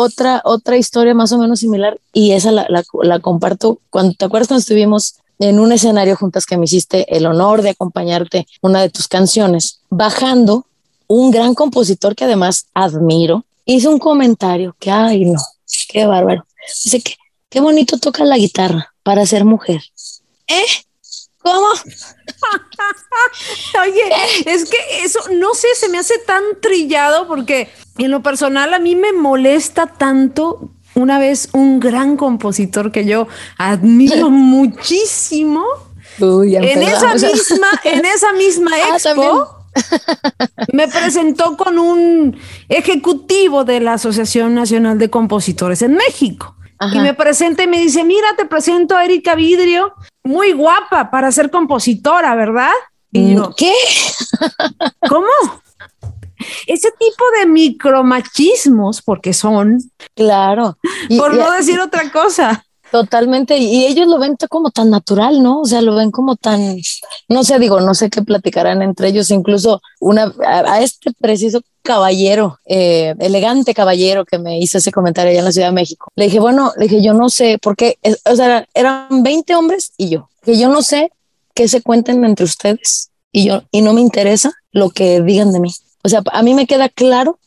otra, 0.00 0.42
otra 0.44 0.76
historia 0.76 1.12
más 1.12 1.32
o 1.32 1.38
menos 1.38 1.58
similar 1.58 1.98
y 2.12 2.30
esa 2.30 2.52
la, 2.52 2.68
la, 3.02 3.18
comparto 3.18 3.80
cuando 3.90 4.14
te 4.14 4.24
acuerdas 4.24 4.46
cuando 4.46 4.60
estuvimos 4.60 5.16
en 5.40 5.58
un 5.58 5.72
escenario 5.72 6.14
juntas 6.14 6.46
que 6.46 6.56
me 6.56 6.66
hiciste 6.66 7.16
el 7.16 7.26
honor 7.26 7.62
de 7.62 7.70
acompañarte 7.70 8.46
una 8.62 8.80
de 8.80 8.90
tus 8.90 9.08
canciones, 9.08 9.80
bajando 9.90 10.66
un 11.08 11.32
gran 11.32 11.54
compositor 11.54 12.14
que 12.14 12.24
además 12.24 12.66
admiro, 12.74 13.44
hizo 13.64 13.90
un 13.90 13.98
comentario 13.98 14.76
que, 14.78 14.92
ay 14.92 15.24
no, 15.24 15.40
qué 15.88 16.06
bárbaro. 16.06 16.46
Dice 16.84 17.00
que 17.00 17.16
qué 17.50 17.60
bonito 17.60 17.98
toca 17.98 18.24
la 18.24 18.38
guitarra 18.38 18.94
para 19.02 19.26
ser 19.26 19.44
mujer. 19.44 19.82
¿Eh? 20.46 20.64
¿Cómo? 21.52 21.68
Oye, 23.82 24.02
es 24.46 24.68
que 24.68 25.04
eso, 25.04 25.20
no 25.32 25.54
sé, 25.54 25.68
se 25.74 25.88
me 25.88 25.98
hace 25.98 26.18
tan 26.18 26.42
trillado 26.60 27.26
porque 27.26 27.68
en 27.96 28.10
lo 28.10 28.22
personal 28.22 28.74
a 28.74 28.78
mí 28.78 28.94
me 28.94 29.12
molesta 29.12 29.86
tanto 29.86 30.70
una 30.94 31.18
vez 31.18 31.48
un 31.52 31.80
gran 31.80 32.16
compositor 32.16 32.92
que 32.92 33.04
yo 33.04 33.28
admiro 33.56 34.30
muchísimo 34.30 35.64
en 36.20 36.82
esa 36.82 37.14
misma, 37.14 37.68
en 37.84 38.04
esa 38.04 38.32
misma 38.32 38.70
ah, 38.90 38.96
expo, 38.96 39.54
me 40.72 40.88
presentó 40.88 41.56
con 41.56 41.78
un 41.78 42.36
ejecutivo 42.68 43.64
de 43.64 43.80
la 43.80 43.94
Asociación 43.94 44.54
Nacional 44.54 44.98
de 44.98 45.10
Compositores 45.10 45.82
en 45.82 45.94
México. 45.94 46.54
Y 46.92 47.00
me 47.00 47.12
presenta 47.12 47.64
y 47.64 47.66
me 47.66 47.80
dice, 47.80 48.04
mira, 48.04 48.36
te 48.36 48.44
presento 48.44 48.96
a 48.96 49.04
Erika 49.04 49.34
Vidrio, 49.34 49.94
muy 50.28 50.52
guapa 50.52 51.10
para 51.10 51.32
ser 51.32 51.50
compositora, 51.50 52.34
¿verdad? 52.34 52.70
Y 53.10 53.34
yo, 53.34 53.54
¿qué? 53.56 53.72
¿Cómo? 55.08 55.26
Ese 56.66 56.90
tipo 56.98 57.24
de 57.38 57.46
micromachismos, 57.46 59.00
porque 59.00 59.32
son. 59.32 59.78
Claro. 60.14 60.76
por 61.16 61.34
no 61.34 61.50
decir 61.52 61.80
otra 61.80 62.12
cosa. 62.12 62.62
Totalmente, 62.90 63.58
y 63.58 63.84
ellos 63.86 64.06
lo 64.06 64.18
ven 64.18 64.36
como 64.48 64.70
tan 64.70 64.88
natural, 64.90 65.42
¿no? 65.42 65.60
O 65.60 65.64
sea, 65.66 65.82
lo 65.82 65.94
ven 65.94 66.10
como 66.10 66.36
tan, 66.36 66.76
no 67.28 67.44
sé, 67.44 67.58
digo, 67.58 67.80
no 67.80 67.94
sé 67.94 68.08
qué 68.08 68.22
platicarán 68.22 68.80
entre 68.80 69.08
ellos, 69.08 69.30
incluso 69.30 69.82
una, 70.00 70.32
a, 70.46 70.80
este 70.80 71.12
preciso 71.20 71.60
caballero, 71.88 72.58
eh, 72.66 73.14
elegante 73.18 73.72
caballero 73.72 74.26
que 74.26 74.38
me 74.38 74.58
hizo 74.58 74.76
ese 74.76 74.92
comentario 74.92 75.30
allá 75.30 75.38
en 75.38 75.44
la 75.46 75.52
Ciudad 75.52 75.68
de 75.68 75.72
México, 75.72 76.12
le 76.16 76.26
dije, 76.26 76.38
bueno, 76.38 76.72
le 76.76 76.86
dije, 76.86 77.02
yo 77.02 77.14
no 77.14 77.30
sé, 77.30 77.58
porque, 77.62 77.96
o 78.30 78.36
sea, 78.36 78.68
eran 78.74 79.22
20 79.22 79.54
hombres 79.54 79.92
y 79.96 80.10
yo, 80.10 80.28
que 80.42 80.58
yo 80.58 80.68
no 80.68 80.82
sé 80.82 81.10
qué 81.54 81.66
se 81.66 81.80
cuenten 81.80 82.22
entre 82.26 82.44
ustedes 82.44 83.08
y 83.32 83.46
yo, 83.46 83.62
y 83.70 83.80
no 83.80 83.94
me 83.94 84.02
interesa 84.02 84.52
lo 84.70 84.90
que 84.90 85.22
digan 85.22 85.50
de 85.52 85.60
mí. 85.60 85.70
O 86.04 86.10
sea, 86.10 86.22
a 86.30 86.42
mí 86.42 86.52
me 86.52 86.66
queda 86.66 86.90
claro 86.90 87.38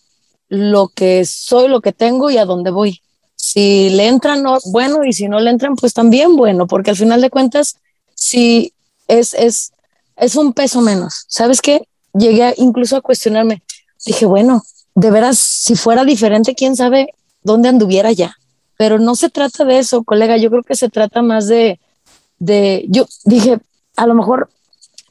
lo 0.50 0.88
que 0.88 1.24
soy, 1.26 1.68
lo 1.68 1.82
que 1.82 1.94
tengo 1.94 2.32
y 2.32 2.38
a 2.38 2.46
dónde 2.46 2.72
voy 2.72 3.00
si 3.42 3.90
le 3.90 4.08
entran, 4.08 4.44
no, 4.44 4.60
bueno, 4.66 5.04
y 5.04 5.14
si 5.14 5.28
no 5.28 5.40
le 5.40 5.50
entran, 5.50 5.76
pues 5.76 5.94
también 5.94 6.36
bueno, 6.36 6.68
porque 6.68 6.92
al 6.92 6.96
final 6.96 7.22
de 7.22 7.32
cuentas, 7.32 7.76
si 8.14 8.72
es, 9.08 9.34
es, 9.34 9.72
es 10.16 10.36
un 10.36 10.54
peso 10.54 10.80
menos. 10.80 11.26
¿Sabes 11.28 11.60
qué? 11.60 11.82
Llegué 12.14 12.54
incluso 12.58 12.96
a 12.96 13.02
cuestionarme. 13.02 13.64
Dije, 14.06 14.26
bueno, 14.26 14.64
de 14.96 15.12
veras, 15.12 15.38
si 15.38 15.76
fuera 15.76 16.04
diferente, 16.06 16.56
quién 16.56 16.76
sabe 16.76 17.14
dónde 17.44 17.70
anduviera 17.70 18.12
ya. 18.12 18.36
Pero 18.78 19.00
no 19.00 19.16
se 19.16 19.30
trata 19.30 19.64
de 19.64 19.80
eso, 19.80 20.04
colega. 20.04 20.38
Yo 20.38 20.50
creo 20.50 20.64
que 20.64 20.76
se 20.76 20.90
trata 20.90 21.22
más 21.22 21.48
de, 21.48 21.80
de, 22.40 22.86
yo 22.90 23.06
dije, 23.26 23.60
a 23.96 24.08
lo 24.08 24.16
mejor 24.16 24.50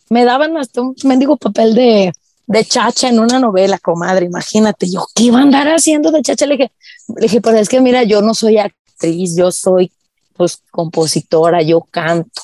me 0.08 0.24
daban 0.24 0.56
hasta 0.56 0.82
un 0.82 0.96
mendigo 1.04 1.36
papel 1.36 1.74
de, 1.74 2.12
de 2.46 2.64
chacha 2.64 3.08
en 3.08 3.20
una 3.20 3.38
novela, 3.38 3.78
comadre, 3.78 4.26
imagínate, 4.26 4.90
yo, 4.90 5.06
¿qué 5.14 5.24
iba 5.24 5.38
a 5.38 5.42
andar 5.42 5.68
haciendo 5.68 6.10
de 6.10 6.20
chacha? 6.20 6.46
Le 6.46 6.56
dije, 6.56 6.72
le 7.14 7.20
dije, 7.22 7.40
pues 7.40 7.54
es 7.54 7.68
que 7.68 7.80
mira, 7.80 8.02
yo 8.02 8.20
no 8.22 8.34
soy 8.34 8.58
actriz, 8.58 9.36
yo 9.36 9.52
soy 9.52 9.92
pues 10.36 10.60
compositora, 10.72 11.62
yo 11.62 11.82
canto, 11.82 12.42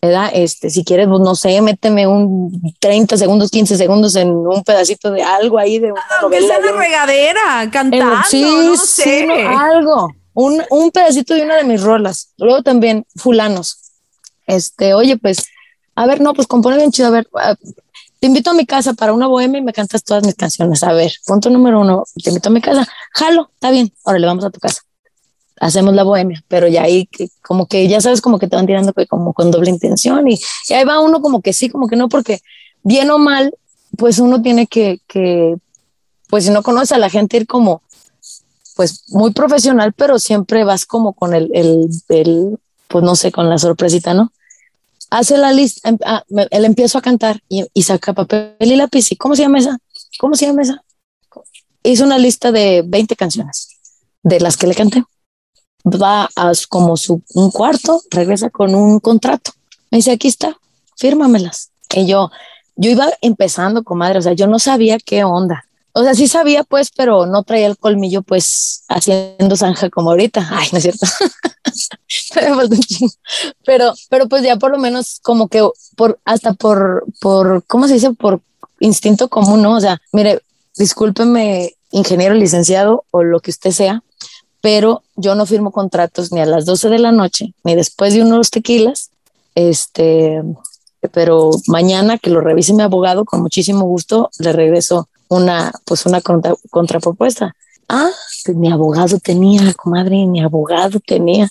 ¿verdad? 0.00 0.30
Este, 0.32 0.70
si 0.70 0.84
quieres, 0.84 1.08
pues 1.08 1.20
no 1.20 1.34
sé, 1.34 1.60
méteme 1.60 2.06
un 2.06 2.74
30 2.78 3.16
segundos, 3.16 3.50
15 3.50 3.76
segundos 3.76 4.14
en 4.16 4.30
un 4.30 4.62
pedacito 4.62 5.10
de 5.10 5.22
algo 5.22 5.58
ahí 5.58 5.78
de 5.78 5.92
una 5.92 6.02
ah, 6.10 6.22
novela. 6.22 6.60
de 6.60 6.72
regadera, 6.72 7.70
cantando, 7.70 8.16
sí, 8.28 8.42
no 8.42 8.76
sé. 8.76 9.26
Sí, 9.26 9.26
algo, 9.30 10.12
un, 10.34 10.62
un 10.70 10.90
pedacito 10.90 11.34
de 11.34 11.42
una 11.42 11.56
de 11.56 11.64
mis 11.64 11.82
rolas. 11.82 12.32
Luego 12.36 12.62
también, 12.62 13.06
fulanos. 13.16 13.78
Este, 14.46 14.94
oye, 14.94 15.16
pues, 15.16 15.44
a 15.94 16.06
ver, 16.06 16.20
no, 16.20 16.34
pues 16.34 16.46
compone 16.46 16.76
bien 16.76 16.92
chido, 16.92 17.08
a 17.08 17.10
ver, 17.10 17.28
te 18.20 18.26
invito 18.26 18.50
a 18.50 18.54
mi 18.54 18.66
casa 18.66 18.94
para 18.94 19.12
una 19.12 19.26
bohemia 19.26 19.60
y 19.60 19.62
me 19.62 19.72
cantas 19.72 20.02
todas 20.04 20.24
mis 20.24 20.34
canciones. 20.34 20.82
A 20.82 20.92
ver, 20.92 21.12
punto 21.26 21.50
número 21.50 21.80
uno, 21.80 22.04
te 22.22 22.30
invito 22.30 22.48
a 22.48 22.52
mi 22.52 22.60
casa. 22.60 22.86
Jalo, 23.12 23.50
está 23.54 23.70
bien, 23.70 23.92
ahora 24.04 24.18
le 24.18 24.26
vamos 24.26 24.44
a 24.44 24.50
tu 24.50 24.60
casa. 24.60 24.82
Hacemos 25.60 25.94
la 25.94 26.02
bohemia, 26.02 26.44
pero 26.48 26.68
ya 26.68 26.82
ahí 26.82 27.08
como 27.42 27.66
que 27.66 27.88
ya 27.88 28.00
sabes 28.00 28.20
como 28.20 28.38
que 28.38 28.46
te 28.46 28.56
van 28.56 28.66
tirando 28.66 28.92
como 29.08 29.32
con 29.32 29.50
doble 29.50 29.70
intención 29.70 30.28
y, 30.28 30.38
ahí 30.74 30.84
va 30.84 31.00
uno 31.00 31.22
como 31.22 31.40
que 31.40 31.52
sí, 31.52 31.70
como 31.70 31.88
que 31.88 31.96
no, 31.96 32.08
porque 32.08 32.40
bien 32.82 33.10
o 33.10 33.18
mal, 33.18 33.54
pues 33.96 34.18
uno 34.18 34.42
tiene 34.42 34.66
que, 34.66 35.00
que 35.06 35.56
pues 36.28 36.44
si 36.44 36.50
no 36.50 36.62
conoces 36.62 36.92
a 36.92 36.98
la 36.98 37.08
gente, 37.08 37.38
ir 37.38 37.46
como, 37.46 37.82
pues 38.74 39.04
muy 39.08 39.32
profesional, 39.32 39.94
pero 39.94 40.18
siempre 40.18 40.64
vas 40.64 40.84
como 40.84 41.14
con 41.14 41.34
el, 41.34 41.50
el, 41.54 41.88
el 42.08 42.58
pues 42.88 43.02
no 43.02 43.16
sé, 43.16 43.32
con 43.32 43.48
la 43.48 43.56
sorpresita, 43.56 44.12
¿no? 44.12 44.32
hace 45.10 45.36
la 45.38 45.52
lista, 45.52 45.88
em, 45.88 45.98
ah, 46.04 46.24
él 46.50 46.64
empiezo 46.64 46.98
a 46.98 47.02
cantar 47.02 47.42
y, 47.48 47.82
saca 47.82 48.12
papel 48.12 48.54
y 48.60 48.76
lápiz. 48.76 49.10
¿Y 49.12 49.16
cómo 49.16 49.36
se 49.36 49.42
llama 49.42 49.58
esa? 49.58 49.78
¿Cómo 50.18 50.34
se 50.34 50.46
llama 50.46 50.62
esa? 50.62 50.82
Hizo 51.82 52.04
una 52.04 52.18
lista 52.18 52.52
de 52.52 52.82
20 52.84 53.16
canciones 53.16 53.68
de 54.22 54.40
las 54.40 54.56
que 54.56 54.66
le 54.66 54.74
canté. 54.74 55.04
Va 55.86 56.28
a 56.34 56.52
como 56.68 56.96
su, 56.96 57.22
un 57.34 57.50
cuarto, 57.50 58.02
regresa 58.10 58.50
con 58.50 58.74
un 58.74 58.98
contrato. 59.00 59.52
Me 59.90 59.98
dice, 59.98 60.12
aquí 60.12 60.28
está, 60.28 60.58
fírmamelas. 60.96 61.70
Y 61.94 62.06
yo, 62.06 62.30
yo 62.74 62.90
iba 62.90 63.08
empezando, 63.20 63.84
comadre, 63.84 64.18
o 64.18 64.22
sea, 64.22 64.32
yo 64.32 64.46
no 64.46 64.58
sabía 64.58 64.98
qué 64.98 65.24
onda. 65.24 65.64
O 65.92 66.02
sea, 66.02 66.14
sí 66.14 66.28
sabía, 66.28 66.62
pues, 66.62 66.90
pero 66.94 67.24
no 67.24 67.42
traía 67.42 67.68
el 67.68 67.78
colmillo, 67.78 68.20
pues, 68.22 68.84
haciendo 68.88 69.56
zanja 69.56 69.88
como 69.88 70.10
ahorita. 70.10 70.46
Ay, 70.50 70.68
no 70.72 70.78
es 70.78 70.82
cierto. 70.82 71.06
pero, 73.64 73.94
pero 74.10 74.28
pues 74.28 74.42
ya 74.42 74.56
por 74.56 74.70
lo 74.70 74.78
menos 74.78 75.20
como 75.22 75.48
que 75.48 75.66
por, 75.96 76.18
hasta 76.24 76.52
por, 76.52 77.06
por, 77.20 77.64
¿cómo 77.66 77.88
se 77.88 77.94
dice? 77.94 78.12
Por 78.12 78.40
instinto 78.80 79.28
común, 79.28 79.62
¿no? 79.62 79.76
O 79.76 79.80
sea, 79.80 80.00
mire, 80.12 80.42
discúlpeme, 80.76 81.74
ingeniero 81.90 82.34
licenciado 82.34 83.04
o 83.10 83.22
lo 83.22 83.40
que 83.40 83.50
usted 83.50 83.70
sea, 83.70 84.02
pero 84.66 85.04
yo 85.14 85.36
no 85.36 85.46
firmo 85.46 85.70
contratos 85.70 86.32
ni 86.32 86.40
a 86.40 86.44
las 86.44 86.64
12 86.64 86.88
de 86.88 86.98
la 86.98 87.12
noche, 87.12 87.54
ni 87.62 87.76
después 87.76 88.14
de 88.14 88.22
unos 88.22 88.50
tequilas, 88.50 89.10
este, 89.54 90.42
pero 91.12 91.52
mañana 91.68 92.18
que 92.18 92.30
lo 92.30 92.40
revise 92.40 92.74
mi 92.74 92.82
abogado, 92.82 93.24
con 93.24 93.42
muchísimo 93.42 93.84
gusto 93.84 94.28
le 94.40 94.52
regreso 94.52 95.08
una, 95.28 95.70
pues 95.84 96.04
una 96.04 96.20
contrapropuesta. 96.20 97.54
Ah, 97.88 98.10
pues 98.44 98.56
mi 98.56 98.72
abogado 98.72 99.20
tenía, 99.20 99.72
comadre, 99.74 100.26
mi 100.26 100.40
abogado 100.40 100.98
tenía. 100.98 101.48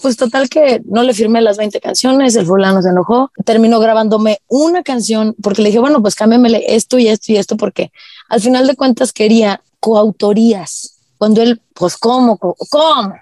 Pues 0.00 0.16
total 0.16 0.48
que 0.48 0.80
no 0.84 1.02
le 1.02 1.14
firmé 1.14 1.40
las 1.40 1.56
20 1.56 1.80
canciones, 1.80 2.36
el 2.36 2.46
fulano 2.46 2.80
se 2.80 2.90
enojó, 2.90 3.32
terminó 3.44 3.80
grabándome 3.80 4.38
una 4.46 4.84
canción 4.84 5.34
porque 5.42 5.62
le 5.62 5.70
dije, 5.70 5.80
bueno, 5.80 6.00
pues 6.00 6.14
cámbiamele 6.14 6.76
esto 6.76 6.96
y 6.96 7.08
esto 7.08 7.32
y 7.32 7.38
esto 7.38 7.56
porque 7.56 7.90
al 8.28 8.40
final 8.40 8.68
de 8.68 8.76
cuentas 8.76 9.12
quería 9.12 9.62
coautorías. 9.80 10.95
Cuando 11.18 11.42
él, 11.42 11.60
pues, 11.74 11.96
¿cómo? 11.96 12.38
¿Cómo? 12.38 13.14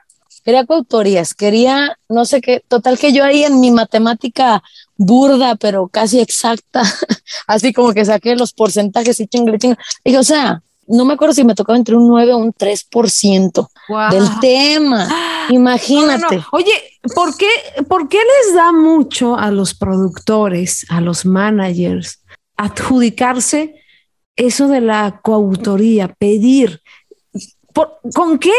Quería 0.44 0.66
coautorías, 0.66 1.32
quería, 1.32 1.98
no 2.08 2.26
sé 2.26 2.42
qué, 2.42 2.62
total 2.68 2.98
que 2.98 3.14
yo 3.14 3.24
ahí 3.24 3.44
en 3.44 3.60
mi 3.60 3.70
matemática 3.70 4.62
burda, 4.96 5.56
pero 5.56 5.88
casi 5.88 6.20
exacta, 6.20 6.82
así 7.46 7.72
como 7.72 7.94
que 7.94 8.04
saqué 8.04 8.36
los 8.36 8.52
porcentajes 8.52 9.18
y 9.20 9.26
chingle, 9.26 9.58
chingle. 9.58 9.78
Dije, 10.04 10.18
o 10.18 10.22
sea, 10.22 10.62
no 10.86 11.04
me 11.04 11.14
acuerdo 11.14 11.34
si 11.34 11.44
me 11.44 11.54
tocaba 11.54 11.78
entre 11.78 11.96
un 11.96 12.08
9 12.08 12.32
o 12.34 12.38
un 12.38 12.52
3% 12.52 13.68
del 14.10 14.40
tema. 14.40 15.08
Imagínate. 15.48 16.44
Oye, 16.52 16.72
¿por 17.14 17.36
qué, 17.36 17.48
¿por 17.88 18.08
qué 18.08 18.18
les 18.18 18.54
da 18.54 18.72
mucho 18.72 19.36
a 19.36 19.50
los 19.50 19.74
productores, 19.74 20.86
a 20.88 21.00
los 21.00 21.24
managers, 21.24 22.22
adjudicarse 22.56 23.74
eso 24.36 24.68
de 24.68 24.80
la 24.80 25.20
coautoría, 25.22 26.08
pedir? 26.08 26.82
¿Con 28.14 28.38
qué? 28.38 28.52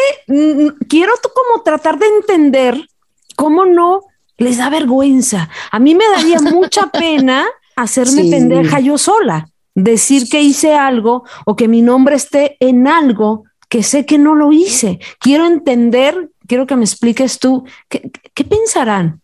Quiero 0.88 1.14
como 1.34 1.64
tratar 1.64 1.98
de 1.98 2.08
entender 2.08 2.90
cómo 3.36 3.66
no 3.66 4.02
les 4.38 4.58
da 4.58 4.70
vergüenza. 4.70 5.50
A 5.72 5.80
mí 5.80 5.96
me 5.96 6.06
daría 6.10 6.40
mucha 6.42 6.88
pena 6.88 7.46
hacerme 7.76 8.30
pendeja 8.30 8.80
yo 8.80 8.98
sola, 8.98 9.50
decir 9.74 10.30
que 10.30 10.42
hice 10.42 10.74
algo 10.74 11.24
o 11.46 11.56
que 11.56 11.68
mi 11.68 11.82
nombre 11.82 12.16
esté 12.16 12.58
en 12.60 12.88
algo 12.88 13.44
que 13.70 13.84
sé 13.84 14.06
que 14.06 14.18
no 14.18 14.36
lo 14.36 14.52
hice. 14.52 15.00
Quiero 15.20 15.46
entender, 15.46 16.30
quiero 16.48 16.68
que 16.68 16.76
me 16.76 16.86
expliques 16.86 17.40
tú, 17.40 17.66
¿qué, 17.90 18.12
pensarán? 18.44 19.22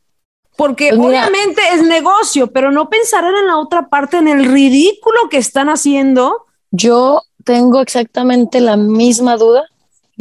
Porque 0.58 0.90
pues 0.90 1.00
obviamente 1.00 1.62
es 1.74 1.84
negocio, 1.84 2.52
pero 2.52 2.72
no 2.72 2.90
pensarán 2.90 3.36
en 3.36 3.48
la 3.48 3.58
otra 3.58 3.88
parte, 3.88 4.18
en 4.18 4.28
el 4.28 4.46
ridículo 4.46 5.30
que 5.30 5.38
están 5.38 5.70
haciendo. 5.70 6.46
Yo 6.72 7.24
tengo 7.44 7.82
exactamente 7.82 8.60
la 8.60 8.78
misma 8.78 9.38
duda 9.38 9.71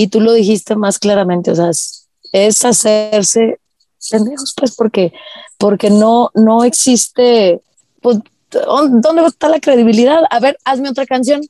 y 0.01 0.07
tú 0.07 0.23
lo 0.23 0.33
dijiste 0.33 0.77
más 0.77 0.99
claramente, 0.99 1.51
o 1.51 1.55
sea, 1.55 1.69
es 2.33 2.65
hacerse 2.65 3.61
pendejos, 4.11 4.55
pues, 4.57 4.75
porque, 4.75 5.13
porque 5.59 5.91
no, 5.91 6.31
no 6.33 6.65
existe, 6.65 7.61
pues, 8.01 8.17
¿dónde 8.51 9.27
está 9.27 9.51
la 9.51 9.61
credibilidad? 9.61 10.23
A 10.31 10.41
ver, 10.41 10.57
hazme 10.65 10.89
otra 10.89 11.05
canción, 11.05 11.43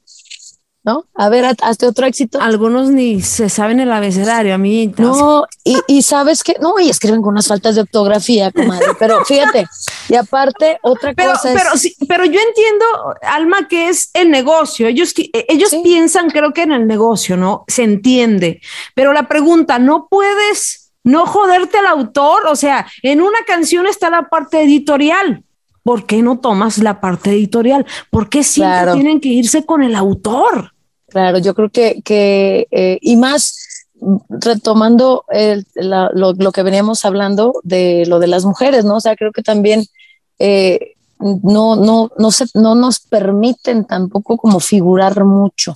¿no? 0.82 1.04
A 1.14 1.28
ver, 1.28 1.44
hazte 1.44 1.87
otro 1.87 2.06
éxito. 2.06 2.40
Algunos 2.40 2.90
ni 2.90 3.20
se 3.20 3.49
saben 3.49 3.80
el 3.80 3.92
abecedario, 3.92 4.54
a 4.54 4.58
mí. 4.58 4.92
No, 4.96 5.44
y, 5.64 5.78
y, 5.87 6.02
sabes 6.02 6.42
que, 6.42 6.56
no, 6.60 6.78
y 6.80 6.88
escriben 6.88 7.20
con 7.20 7.32
unas 7.32 7.49
faltas 7.49 7.75
de 7.75 7.82
ortografía, 7.82 8.50
comadre, 8.50 8.87
pero 8.99 9.25
fíjate, 9.25 9.66
y 10.08 10.14
aparte, 10.14 10.78
otra 10.82 11.14
cosa 11.14 11.50
pero, 11.54 11.75
es... 11.75 11.80
Sí, 11.80 11.96
pero 12.08 12.25
yo 12.25 12.40
entiendo, 12.40 12.84
Alma, 13.22 13.68
que 13.68 13.88
es 13.88 14.10
el 14.14 14.30
negocio. 14.30 14.87
Ellos, 14.87 15.12
ellos 15.49 15.75
piensan, 15.82 16.30
creo 16.30 16.52
que 16.52 16.62
en 16.62 16.72
el 16.72 16.87
negocio, 16.87 17.37
¿no? 17.37 17.64
Se 17.68 17.82
entiende. 17.82 18.60
Pero 18.94 19.12
la 19.12 19.28
pregunta, 19.28 19.78
¿no 19.78 20.08
puedes 20.08 20.80
no 21.02 21.26
joderte 21.26 21.78
al 21.78 21.87
autor, 21.87 22.46
o 22.46 22.56
sea, 22.56 22.87
en 23.02 23.22
una 23.22 23.38
canción 23.46 23.87
está 23.87 24.10
la 24.10 24.28
parte 24.28 24.62
editorial. 24.62 25.44
¿Por 25.82 26.06
qué 26.06 26.22
no 26.22 26.38
tomas 26.38 26.78
la 26.78 27.00
parte 27.00 27.30
editorial? 27.30 27.87
¿Por 28.10 28.28
qué 28.28 28.42
siempre 28.42 28.92
tienen 28.92 29.20
que 29.20 29.28
irse 29.28 29.64
con 29.64 29.82
el 29.82 29.94
autor? 29.94 30.72
Claro, 31.08 31.38
yo 31.38 31.54
creo 31.54 31.70
que, 31.70 32.02
que 32.02 32.68
eh, 32.70 32.99
y 33.00 33.16
más 33.16 33.87
retomando 34.28 35.25
lo, 35.75 36.52
que 36.52 36.62
veníamos 36.62 37.04
hablando 37.04 37.54
de 37.62 38.04
lo 38.06 38.18
de 38.18 38.26
las 38.26 38.44
mujeres, 38.44 38.84
¿no? 38.84 38.96
O 38.96 39.00
sea, 39.00 39.16
creo 39.16 39.32
que 39.32 39.42
también 39.42 39.84
eh, 40.38 40.94
no, 41.18 41.76
no, 41.76 42.10
no, 42.16 42.30
se, 42.30 42.46
no 42.54 42.75
nos 42.75 43.00
permiten 43.00 43.84
tampoco 43.84 44.37
como 44.37 44.60
figurar 44.60 45.25
mucho. 45.25 45.75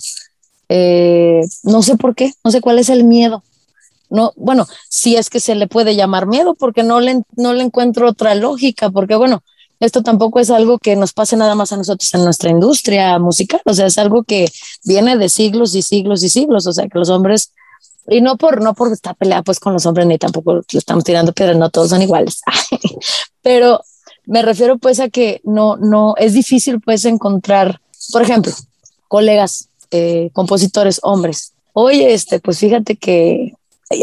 Eh, 0.69 1.41
no 1.63 1.83
sé 1.83 1.97
por 1.97 2.15
qué, 2.15 2.33
no 2.43 2.51
sé 2.51 2.61
cuál 2.61 2.79
es 2.79 2.89
el 2.89 3.03
miedo. 3.03 3.43
No, 4.09 4.33
bueno, 4.35 4.65
si 4.89 5.15
es 5.15 5.29
que 5.29 5.39
se 5.39 5.55
le 5.55 5.67
puede 5.67 5.95
llamar 5.95 6.27
miedo, 6.27 6.55
porque 6.55 6.83
no 6.83 6.99
le, 6.99 7.21
no 7.35 7.53
le 7.53 7.63
encuentro 7.63 8.09
otra 8.09 8.35
lógica, 8.35 8.89
porque 8.89 9.15
bueno, 9.15 9.43
esto 9.79 10.03
tampoco 10.03 10.39
es 10.39 10.49
algo 10.49 10.79
que 10.79 10.95
nos 10.95 11.13
pase 11.13 11.35
nada 11.35 11.55
más 11.55 11.71
a 11.71 11.77
nosotros 11.77 12.13
en 12.13 12.23
nuestra 12.23 12.49
industria 12.49 13.19
musical, 13.19 13.61
o 13.65 13.73
sea, 13.73 13.87
es 13.87 13.97
algo 13.97 14.23
que 14.23 14.47
viene 14.83 15.17
de 15.17 15.29
siglos 15.29 15.75
y 15.75 15.81
siglos 15.81 16.23
y 16.23 16.29
siglos, 16.29 16.65
o 16.67 16.73
sea, 16.73 16.87
que 16.87 16.97
los 16.97 17.09
hombres, 17.09 17.51
y 18.07 18.21
no 18.21 18.37
por, 18.37 18.61
no 18.61 18.73
por 18.73 18.91
esta 18.91 19.13
pelea 19.13 19.41
pues 19.43 19.59
con 19.59 19.73
los 19.73 19.85
hombres, 19.85 20.07
ni 20.07 20.17
tampoco 20.17 20.53
lo 20.53 20.63
estamos 20.71 21.03
tirando 21.03 21.33
piedras, 21.33 21.57
no 21.57 21.69
todos 21.69 21.89
son 21.89 22.01
iguales, 22.01 22.41
pero 23.41 23.81
me 24.25 24.41
refiero 24.41 24.77
pues 24.77 24.99
a 24.99 25.09
que 25.09 25.41
no, 25.43 25.75
no, 25.77 26.15
es 26.17 26.33
difícil 26.33 26.79
pues 26.79 27.05
encontrar, 27.05 27.81
por 28.11 28.21
ejemplo, 28.21 28.53
colegas, 29.07 29.69
eh, 29.91 30.29
compositores, 30.33 30.99
hombres, 31.03 31.53
oye, 31.73 32.13
este, 32.13 32.39
pues 32.39 32.59
fíjate 32.59 32.95
que 32.95 33.53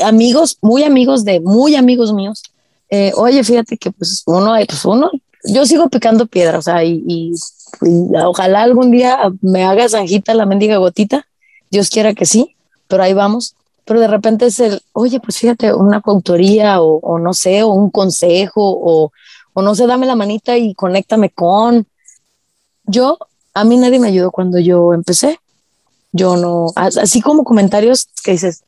amigos, 0.05 0.59
muy 0.61 0.85
amigos 0.85 1.25
de, 1.25 1.41
muy 1.41 1.77
amigos 1.77 2.13
míos, 2.13 2.43
eh, 2.91 3.13
oye, 3.17 3.43
fíjate 3.43 3.79
que 3.79 3.91
pues 3.91 4.23
uno, 4.27 4.53
pues 4.69 4.85
uno 4.85 5.11
yo 5.45 5.67
sigo 5.67 5.89
picando 5.89 6.27
piedra, 6.27 6.59
o 6.59 6.63
sea, 6.63 6.85
y, 6.85 7.33
ojalá 8.25 8.63
algún 8.63 8.91
día 8.91 9.19
me 9.41 9.65
haga 9.65 9.89
zanjita 9.89 10.35
la 10.35 10.47
mendiga 10.47 10.77
gotita, 10.77 11.27
Dios 11.71 11.91
quiera 11.91 12.15
que 12.15 12.27
sí, 12.27 12.55
pero 12.89 13.03
ahí 13.03 13.15
vamos. 13.15 13.55
Pero 13.85 13.99
de 13.99 14.07
repente 14.07 14.47
es 14.47 14.61
el, 14.61 14.81
oye, 14.93 15.19
pues 15.19 15.39
fíjate, 15.39 15.75
una 15.75 16.01
coautoría 16.01 16.81
o, 16.81 17.19
no 17.19 17.35
sé, 17.35 17.65
o 17.65 17.69
un 17.71 17.91
consejo 17.91 18.61
o, 18.63 19.11
o 19.55 19.63
no 19.63 19.75
sé, 19.75 19.89
dame 19.89 20.07
la 20.07 20.15
manita 20.15 20.57
y 20.57 20.73
conéctame 20.75 21.31
con. 21.31 21.87
Yo, 22.85 23.19
a 23.55 23.65
mí 23.65 23.77
nadie 23.77 23.99
me 23.99 24.09
ayudó 24.09 24.31
cuando 24.31 24.61
yo 24.61 24.95
empecé. 24.95 25.41
Yo 26.13 26.37
no, 26.37 26.67
así 26.77 27.21
como 27.23 27.43
comentarios 27.43 28.09
que 28.23 28.33
dices, 28.33 28.63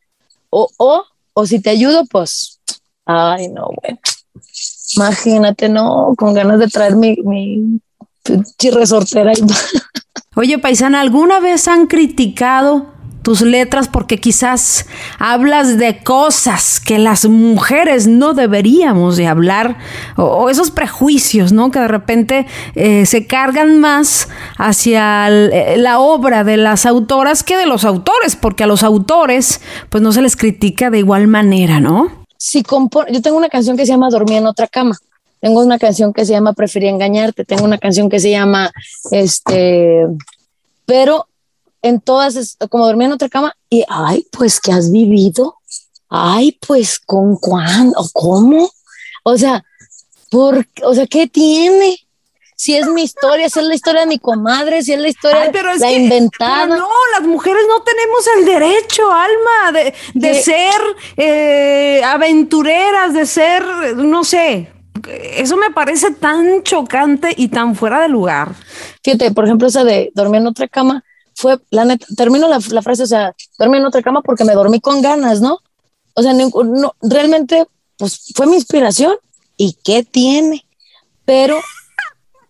o, 0.50 0.69
o, 0.78 1.04
o 1.33 1.47
si 1.47 1.61
te 1.61 1.71
ayudo, 1.71 2.07
pues, 2.07 2.59
ay, 3.04 3.49
no, 3.49 3.69
bueno 3.83 4.00
Imagínate, 4.97 5.69
¿no? 5.69 6.15
Con 6.17 6.35
ganas 6.35 6.59
de 6.59 6.69
traer 6.69 6.97
mi, 6.97 7.17
mi. 7.25 7.81
Oye, 10.37 10.59
paisana, 10.59 11.01
¿alguna 11.01 11.41
vez 11.41 11.69
han 11.69 11.87
criticado 11.87 12.95
tus 13.25 13.41
letras 13.41 13.89
porque 13.89 14.19
quizás 14.19 14.87
hablas 15.19 15.79
de 15.79 16.05
cosas 16.05 16.79
que 16.79 16.99
las 16.99 17.27
mujeres 17.27 18.07
no 18.07 18.35
deberíamos 18.35 19.17
de 19.17 19.27
hablar 19.27 19.79
o, 20.17 20.51
esos 20.51 20.71
prejuicios, 20.71 21.51
¿no? 21.51 21.71
Que 21.71 21.81
de 21.81 21.89
repente 21.89 22.47
eh, 22.77 23.07
se 23.07 23.27
cargan 23.27 23.81
más 23.81 24.29
hacia 24.59 25.29
eh, 25.29 25.77
la 25.79 25.99
obra 25.99 26.45
de 26.45 26.59
las 26.59 26.87
autoras 26.87 27.43
que 27.43 27.57
de 27.57 27.67
los 27.67 27.85
autores, 27.85 28.37
porque 28.37 28.65
a 28.65 28.67
los 28.69 28.83
autores 28.83 29.61
pues 29.89 30.03
no 30.03 30.13
se 30.13 30.23
les 30.23 30.37
critica 30.37 30.91
de 30.91 30.99
igual 30.99 31.27
manera, 31.27 31.81
¿no? 31.81 32.24
Si 32.37 32.62
yo 32.62 33.23
tengo 33.23 33.37
una 33.37 33.49
canción 33.49 33.76
que 33.76 33.87
se 33.87 33.93
llama 33.93 34.11
Dormí 34.11 34.37
en 34.37 34.47
otra 34.47 34.67
cama, 34.67 34.99
tengo 35.41 35.61
una 35.61 35.79
canción 35.79 36.12
que 36.12 36.25
se 36.25 36.33
llama 36.33 36.55
Preferí 36.55 36.88
engañarte, 36.88 37.45
tengo 37.45 37.64
una 37.64 37.79
canción 37.79 38.09
que 38.09 38.19
se 38.19 38.31
llama, 38.31 38.73
este, 39.11 40.07
pero 40.87 41.29
en 41.83 42.00
todas, 42.00 42.57
como 42.71 42.87
Dormí 42.87 43.05
en 43.05 43.12
otra 43.12 43.29
cama, 43.29 43.55
y, 43.69 43.85
ay, 43.88 44.26
pues, 44.33 44.59
¿qué 44.59 44.73
has 44.73 44.91
vivido? 44.91 45.57
Ay, 46.09 46.59
pues, 46.67 46.99
¿con 46.99 47.37
cuándo? 47.37 48.09
¿Cómo? 48.14 48.71
O 49.23 49.37
sea, 49.37 49.62
¿por, 50.31 50.67
o 50.83 50.95
sea, 50.95 51.07
¿qué 51.07 51.26
tiene? 51.26 51.99
Si 52.57 52.77
es 52.77 52.87
mi 52.87 53.03
historia, 53.03 53.49
si 53.49 53.59
es 53.59 53.64
la 53.67 53.75
historia 53.75 54.03
de 54.03 54.07
mi 54.07 54.19
comadre, 54.19 54.83
si 54.83 54.93
es 54.93 55.01
la 55.01 55.09
historia 55.09 55.51
de 55.51 55.62
la 55.79 55.93
inventada. 55.93 56.67
no, 56.67 56.88
las 57.12 57.27
mujeres 57.27 57.62
no 57.69 57.83
tenemos 57.83 58.27
el 58.38 58.45
derecho, 58.45 59.11
Alma, 59.11 59.93
de, 60.14 60.35
ser 60.35 60.81
eh, 61.17 62.03
aventureras, 62.05 63.12
de 63.12 63.27
ser, 63.27 63.64
no 63.97 64.25
sé. 64.25 64.73
Eso 65.37 65.57
me 65.57 65.71
parece 65.71 66.12
tan 66.12 66.62
chocante 66.62 67.35
y 67.37 67.49
tan 67.49 67.75
fuera 67.75 68.01
de 68.01 68.09
lugar. 68.09 68.55
Fíjate, 69.03 69.33
por 69.33 69.45
ejemplo, 69.45 69.69
esa 69.69 69.85
de 69.85 70.11
dormir 70.14 70.40
en 70.40 70.47
otra 70.47 70.69
cama, 70.69 71.05
fue, 71.35 71.59
la 71.71 71.85
neta, 71.85 72.07
termino 72.17 72.49
la, 72.49 72.61
frase, 72.61 73.03
o 73.03 73.07
sea, 73.07 73.35
dormí 73.59 73.79
en 73.79 73.85
otra 73.85 74.03
cama 74.03 74.23
porque 74.23 74.45
me 74.45 74.55
dormí 74.55 74.81
con 74.81 75.03
ganas, 75.03 75.40
¿no? 75.40 75.59
O 76.14 76.23
sea, 76.23 76.33
no, 76.33 76.95
realmente, 77.03 77.67
pues 77.99 78.33
fue 78.35 78.47
mi 78.47 78.55
inspiración. 78.55 79.17
¿Y 79.57 79.77
qué 79.85 80.05
tiene? 80.05 80.64
Pero 81.25 81.61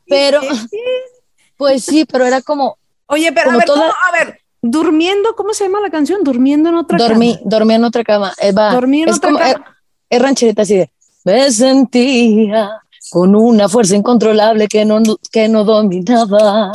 pero, 0.09 0.41
pues 1.57 1.85
sí, 1.85 2.05
pero 2.05 2.25
era 2.27 2.43
como. 2.43 2.79
Oye, 3.07 3.33
pero 3.33 3.51
a, 3.51 3.57
ver, 3.57 3.71
a 3.71 4.13
ver, 4.13 4.41
durmiendo, 4.63 5.37
¿cómo 5.37 5.53
se 5.53 5.65
llama 5.65 5.81
la 5.81 5.91
canción? 5.91 6.25
Durmiendo 6.25 6.71
en 6.71 6.77
otra 6.77 6.97
Dormí, 6.97 7.35
cama. 7.35 7.43
Dormí 7.45 7.75
en 7.75 7.85
otra 7.85 8.05
cama. 8.05 8.35
Eh, 8.41 8.53
dormí 8.53 9.03
en 9.03 9.11
otra 9.11 9.31
cama. 9.31 9.77
Es, 10.09 10.23
rancherita 10.23 10.63
así 10.63 10.77
de. 10.77 10.91
Me 11.25 11.51
sentía 11.53 12.71
con 13.11 13.35
una 13.37 13.69
fuerza 13.69 13.95
incontrolable 13.95 14.67
que 14.69 14.85
no, 14.85 15.03
que 15.31 15.49
no 15.49 15.65
dominaba. 15.65 16.73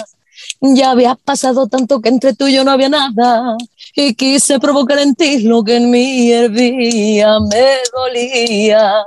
Ya 0.62 0.92
había 0.92 1.16
pasado 1.16 1.68
tanto 1.68 2.00
que 2.02 2.10
entre 2.10 2.34
tú 2.34 2.48
y 2.48 2.54
yo 2.54 2.64
no 2.64 2.72
había 2.72 2.90
nada. 2.90 3.58
Y 3.96 4.14
quise 4.14 4.60
provocar 4.60 5.00
en 5.00 5.16
ti 5.16 5.40
lo 5.40 5.64
que 5.64 5.78
en 5.78 5.90
mí 5.90 6.32
hervía, 6.32 7.40
me 7.40 7.78
dolía. 7.94 9.06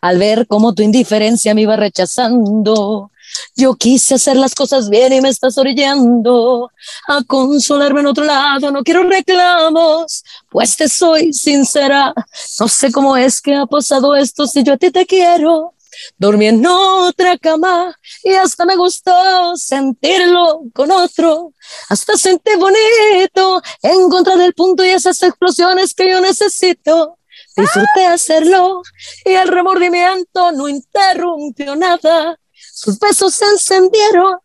Al 0.00 0.18
ver 0.18 0.46
cómo 0.46 0.72
tu 0.72 0.82
indiferencia 0.82 1.54
me 1.54 1.62
iba 1.62 1.76
rechazando, 1.76 3.10
yo 3.56 3.74
quise 3.74 4.14
hacer 4.14 4.36
las 4.36 4.54
cosas 4.54 4.88
bien 4.88 5.12
y 5.12 5.20
me 5.20 5.28
estás 5.28 5.58
orillando 5.58 6.70
a 7.08 7.22
consolarme 7.24 8.00
en 8.00 8.06
otro 8.06 8.24
lado. 8.24 8.70
No 8.70 8.82
quiero 8.82 9.02
reclamos, 9.04 10.24
pues 10.50 10.76
te 10.76 10.88
soy 10.88 11.32
sincera. 11.32 12.14
No 12.58 12.68
sé 12.68 12.92
cómo 12.92 13.16
es 13.16 13.40
que 13.40 13.54
ha 13.54 13.66
pasado 13.66 14.14
esto 14.14 14.46
si 14.46 14.62
yo 14.62 14.74
a 14.74 14.76
ti 14.76 14.90
te 14.90 15.06
quiero. 15.06 15.74
Dormí 16.18 16.46
en 16.46 16.64
otra 16.64 17.36
cama 17.36 17.94
y 18.22 18.32
hasta 18.32 18.64
me 18.64 18.76
gustó 18.76 19.56
sentirlo 19.56 20.62
con 20.72 20.90
otro. 20.90 21.52
Hasta 21.88 22.16
sentí 22.16 22.52
bonito 22.56 23.60
encontrar 23.82 24.40
el 24.40 24.54
punto 24.54 24.84
y 24.84 24.90
esas 24.90 25.22
explosiones 25.22 25.94
que 25.94 26.10
yo 26.10 26.20
necesito. 26.20 27.18
Disfruté 27.56 28.06
hacerlo 28.06 28.82
y 29.24 29.30
el 29.30 29.48
remordimiento 29.48 30.52
no 30.52 30.68
interrumpió 30.68 31.74
nada 31.76 32.38
sus 32.80 32.98
besos 32.98 33.34
se 33.34 33.44
encendieron, 33.44 34.38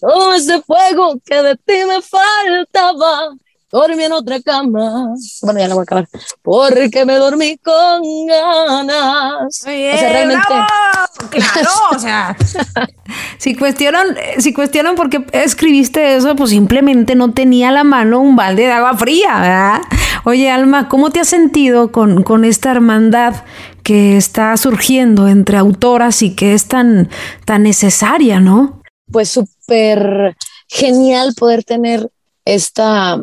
todo 0.00 0.32
ese 0.32 0.62
fuego 0.62 1.20
que 1.22 1.42
de 1.42 1.56
ti 1.56 1.74
me 1.86 2.00
faltaba. 2.00 3.34
Dormí 3.70 4.04
en 4.04 4.12
otra 4.12 4.40
cama. 4.40 5.12
Bueno, 5.42 5.60
ya 5.60 5.68
la 5.68 5.74
voy 5.74 5.82
a 5.82 5.82
acabar. 5.82 6.08
Porque 6.40 7.04
me 7.04 7.16
dormí 7.16 7.58
con 7.58 8.26
ganas. 8.26 9.42
o 9.46 9.50
sea, 9.50 10.12
realmente. 10.12 10.46
Claro, 11.28 11.70
o 11.94 11.98
sea. 11.98 12.34
si 13.38 13.54
cuestionan, 13.54 14.16
si 14.38 14.54
cuestionan 14.54 14.94
por 14.94 15.10
qué 15.10 15.26
escribiste 15.32 16.16
eso, 16.16 16.34
pues 16.34 16.50
simplemente 16.50 17.14
no 17.14 17.32
tenía 17.32 17.68
a 17.68 17.72
la 17.72 17.84
mano 17.84 18.20
un 18.20 18.36
balde 18.36 18.62
de 18.62 18.72
agua 18.72 18.96
fría, 18.96 19.38
¿verdad? 19.38 19.80
Oye, 20.24 20.50
Alma, 20.50 20.88
¿cómo 20.88 21.10
te 21.10 21.20
has 21.20 21.28
sentido 21.28 21.92
con, 21.92 22.22
con 22.22 22.46
esta 22.46 22.70
hermandad 22.70 23.34
que 23.86 24.16
está 24.16 24.56
surgiendo 24.56 25.28
entre 25.28 25.58
autoras 25.58 26.20
y 26.22 26.34
que 26.34 26.54
es 26.54 26.66
tan, 26.66 27.08
tan 27.44 27.62
necesaria, 27.62 28.40
¿no? 28.40 28.82
Pues 29.12 29.28
súper 29.28 30.36
genial 30.66 31.34
poder 31.38 31.62
tener 31.62 32.10
esta 32.44 33.22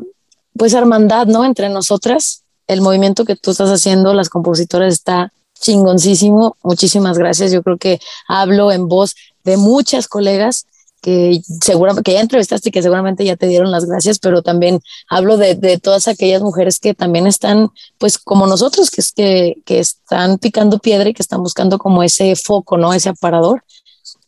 pues 0.57 0.73
hermandad, 0.73 1.27
¿no? 1.27 1.43
Entre 1.43 1.67
nosotras. 1.67 2.43
El 2.65 2.79
movimiento 2.79 3.25
que 3.25 3.35
tú 3.35 3.51
estás 3.51 3.71
haciendo, 3.71 4.13
las 4.13 4.29
compositoras, 4.29 4.93
está 4.93 5.33
chingoncísimo. 5.59 6.55
Muchísimas 6.63 7.17
gracias. 7.17 7.51
Yo 7.51 7.61
creo 7.61 7.77
que 7.77 7.99
hablo 8.29 8.71
en 8.71 8.87
voz 8.87 9.15
de 9.43 9.57
muchas 9.57 10.07
colegas 10.07 10.65
que 11.03 11.41
seguramente 11.61 12.01
que 12.01 12.13
ya 12.13 12.21
entrevistaste 12.21 12.69
y 12.69 12.71
que 12.71 12.81
seguramente 12.81 13.25
ya 13.25 13.35
te 13.35 13.47
dieron 13.47 13.71
las 13.71 13.85
gracias, 13.85 14.19
pero 14.19 14.41
también 14.41 14.79
hablo 15.09 15.35
de, 15.35 15.53
de 15.53 15.77
todas 15.77 16.07
aquellas 16.07 16.41
mujeres 16.41 16.79
que 16.79 16.93
también 16.93 17.27
están, 17.27 17.71
pues 17.97 18.17
como 18.17 18.47
nosotros, 18.47 18.89
que, 18.89 19.01
es 19.01 19.11
que, 19.11 19.57
que 19.65 19.79
están 19.79 20.37
picando 20.37 20.79
piedra 20.79 21.09
y 21.09 21.13
que 21.13 21.21
están 21.21 21.43
buscando 21.43 21.77
como 21.77 22.03
ese 22.03 22.37
foco, 22.37 22.77
¿no? 22.77 22.93
Ese 22.93 23.09
aparador. 23.09 23.65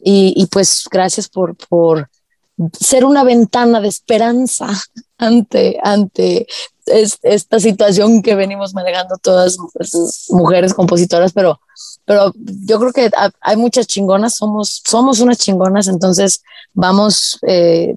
Y, 0.04 0.34
y 0.36 0.48
pues 0.48 0.86
gracias 0.92 1.30
por, 1.30 1.56
por, 1.56 2.10
ser 2.80 3.06
una 3.06 3.24
ventana 3.24 3.82
de 3.82 3.88
esperanza 3.88 4.68
ante, 5.18 5.78
ante 5.84 6.48
esta 7.24 7.60
situación 7.60 8.22
que 8.22 8.36
venimos 8.36 8.74
manejando 8.76 9.18
todas 9.18 9.58
las 9.74 10.28
mujeres 10.30 10.74
compositoras, 10.76 11.34
pero, 11.34 11.60
pero 12.06 12.32
yo 12.36 12.80
creo 12.80 12.94
que 12.94 13.10
hay 13.42 13.58
muchas 13.58 13.88
chingonas, 13.88 14.36
somos, 14.36 14.84
somos 14.86 15.20
unas 15.20 15.40
chingonas, 15.40 15.88
entonces 15.88 16.44
vamos 16.76 17.40
eh, 17.48 17.96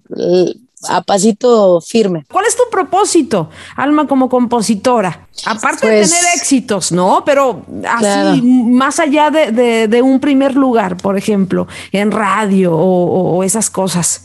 a 0.88 1.02
pasito 1.02 1.82
firme. 1.82 2.24
¿Cuál 2.32 2.46
es 2.46 2.56
tu 2.56 2.62
propósito, 2.70 3.50
Alma, 3.76 4.06
como 4.06 4.30
compositora? 4.30 5.28
Aparte 5.44 5.86
de 5.86 5.98
Pues- 5.98 6.10
tener 6.10 6.24
éxitos, 6.36 6.90
¿no? 6.90 7.24
Pero 7.26 7.66
así, 7.86 8.00
Claro. 8.00 8.36
más 8.42 8.98
allá 9.00 9.30
de, 9.30 9.52
de- 9.52 9.88
de 9.88 10.00
un 10.00 10.18
primer 10.18 10.54
lugar, 10.56 10.96
por 10.96 11.18
ejemplo, 11.18 11.66
en 11.92 12.10
radio 12.10 12.72
o, 12.74 13.36
o 13.36 13.44
esas 13.44 13.68
cosas. 13.68 14.22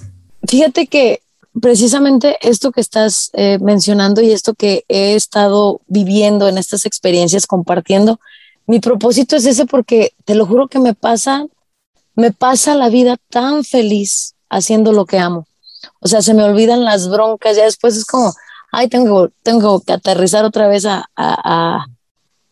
Fíjate 0.48 0.88
que 0.88 1.22
precisamente 1.62 2.38
esto 2.42 2.72
que 2.72 2.82
estás 2.82 3.30
eh, 3.34 3.60
mencionando 3.62 4.22
y 4.22 4.32
esto 4.32 4.54
que 4.54 4.84
he 4.88 5.16
estado 5.16 5.82
viviendo 5.88 6.48
en 6.48 6.58
estas 6.58 6.86
experiencias, 6.86 7.48
compartiendo, 7.48 8.20
mi 8.66 8.80
propósito 8.80 9.36
es 9.36 9.46
ese 9.46 9.66
porque 9.66 10.14
te 10.26 10.36
lo 10.36 10.46
juro 10.46 10.68
que 10.68 10.80
me 10.80 10.94
pasa, 10.94 11.46
me 12.16 12.32
pasa 12.32 12.76
la 12.76 12.90
vida 12.90 13.18
tan 13.30 13.64
feliz 13.64 14.36
haciendo 14.50 14.94
lo 14.94 15.06
que 15.06 15.20
amo. 15.20 15.48
O 16.00 16.08
sea, 16.08 16.22
se 16.22 16.34
me 16.34 16.44
olvidan 16.44 16.84
las 16.86 17.10
broncas, 17.10 17.58
ya 17.58 17.66
después 17.66 17.96
es 17.98 18.06
como, 18.06 18.34
ay, 18.72 18.88
tengo, 18.88 19.30
tengo 19.44 19.82
que 19.82 19.94
aterrizar 19.94 20.46
otra 20.46 20.68
vez 20.68 20.86
a, 20.86 21.06
a, 21.16 21.78
a- 21.78 21.88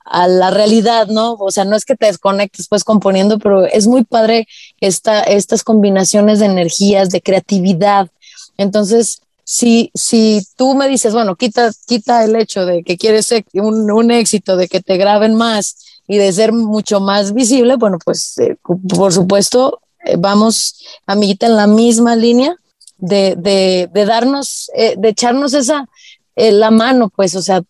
a 0.05 0.27
la 0.27 0.51
realidad, 0.51 1.07
¿no? 1.07 1.33
O 1.33 1.51
sea, 1.51 1.65
no 1.65 1.75
es 1.75 1.85
que 1.85 1.95
te 1.95 2.07
desconectes 2.07 2.67
pues 2.67 2.83
componiendo, 2.83 3.39
pero 3.39 3.65
es 3.65 3.87
muy 3.87 4.03
padre 4.03 4.47
esta, 4.79 5.21
estas 5.21 5.63
combinaciones 5.63 6.39
de 6.39 6.45
energías, 6.45 7.09
de 7.09 7.21
creatividad. 7.21 8.09
Entonces, 8.57 9.21
si, 9.43 9.91
si 9.93 10.45
tú 10.55 10.75
me 10.75 10.87
dices, 10.87 11.13
bueno, 11.13 11.35
quita, 11.35 11.71
quita 11.85 12.23
el 12.23 12.35
hecho 12.35 12.65
de 12.65 12.83
que 12.83 12.97
quieres 12.97 13.33
un, 13.53 13.91
un 13.91 14.11
éxito, 14.11 14.55
de 14.55 14.67
que 14.67 14.81
te 14.81 14.97
graben 14.97 15.35
más 15.35 15.77
y 16.07 16.17
de 16.17 16.31
ser 16.31 16.51
mucho 16.53 16.99
más 16.99 17.33
visible, 17.33 17.75
bueno, 17.75 17.97
pues 18.03 18.37
eh, 18.37 18.57
por 18.89 19.13
supuesto, 19.13 19.81
eh, 20.05 20.15
vamos, 20.17 20.75
amiguita, 21.05 21.47
en 21.47 21.55
la 21.55 21.67
misma 21.67 22.15
línea 22.15 22.55
de, 22.97 23.35
de, 23.37 23.89
de 23.91 24.05
darnos, 24.05 24.71
eh, 24.75 24.95
de 24.97 25.09
echarnos 25.09 25.53
esa, 25.53 25.87
la 26.35 26.71
mano, 26.71 27.11
pues, 27.13 27.35
o 27.35 27.41
sea, 27.41 27.61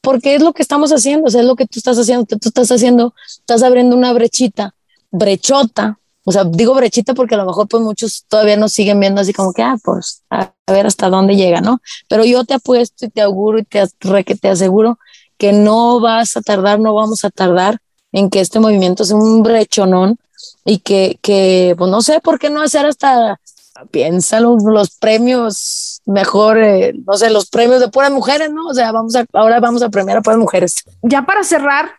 porque 0.00 0.34
es 0.36 0.42
lo 0.42 0.52
que 0.52 0.62
estamos 0.62 0.90
haciendo, 0.92 1.26
o 1.26 1.30
sea, 1.30 1.40
es 1.40 1.46
lo 1.46 1.56
que 1.56 1.66
tú 1.66 1.78
estás 1.78 1.98
haciendo, 1.98 2.24
tú 2.26 2.36
estás 2.48 2.70
haciendo, 2.70 3.14
estás 3.26 3.62
abriendo 3.62 3.96
una 3.96 4.12
brechita, 4.12 4.74
brechota, 5.10 5.98
o 6.24 6.32
sea, 6.32 6.44
digo 6.44 6.74
brechita 6.74 7.14
porque 7.14 7.34
a 7.34 7.38
lo 7.38 7.46
mejor 7.46 7.68
pues 7.68 7.82
muchos 7.82 8.24
todavía 8.28 8.56
nos 8.56 8.72
siguen 8.72 9.00
viendo 9.00 9.20
así 9.20 9.32
como 9.32 9.52
que, 9.52 9.62
ah, 9.62 9.76
pues 9.82 10.22
a, 10.30 10.52
ver 10.66 10.86
hasta 10.86 11.08
dónde 11.08 11.36
llega, 11.36 11.60
¿no? 11.60 11.80
Pero 12.08 12.24
yo 12.24 12.44
te 12.44 12.54
apuesto 12.54 13.06
y 13.06 13.08
te 13.08 13.22
auguro 13.22 13.58
y 13.58 13.64
te, 13.64 13.86
re- 14.00 14.24
que 14.24 14.34
te 14.34 14.48
aseguro 14.48 14.98
que 15.38 15.52
no 15.52 16.00
vas 16.00 16.36
a 16.36 16.42
tardar, 16.42 16.80
no 16.80 16.94
vamos 16.94 17.24
a 17.24 17.30
tardar 17.30 17.78
en 18.12 18.28
que 18.28 18.40
este 18.40 18.60
movimiento 18.60 19.04
sea 19.04 19.16
un 19.16 19.42
brechonón 19.42 20.18
y 20.64 20.78
que, 20.80 21.18
que 21.22 21.74
pues 21.78 21.90
no 21.90 22.02
sé, 22.02 22.20
¿por 22.20 22.38
qué 22.38 22.50
no 22.50 22.60
hacer 22.60 22.84
hasta, 22.86 23.40
piénsalo, 23.86 24.56
los 24.64 24.90
premios 24.96 26.00
mejor, 26.06 26.58
eh, 26.58 26.94
no 27.06 27.14
sé, 27.16 27.30
los 27.30 27.48
premios 27.48 27.80
de 27.80 27.88
puras 27.88 28.10
mujeres, 28.10 28.50
¿no? 28.50 28.66
O 28.66 28.74
sea, 28.74 28.92
vamos 28.92 29.14
a, 29.16 29.24
ahora 29.32 29.60
vamos 29.60 29.82
a 29.82 29.88
premiar 29.90 30.18
a 30.18 30.22
puras 30.22 30.38
mujeres. 30.38 30.84
Ya 31.02 31.24
para 31.26 31.44
cerrar, 31.44 31.90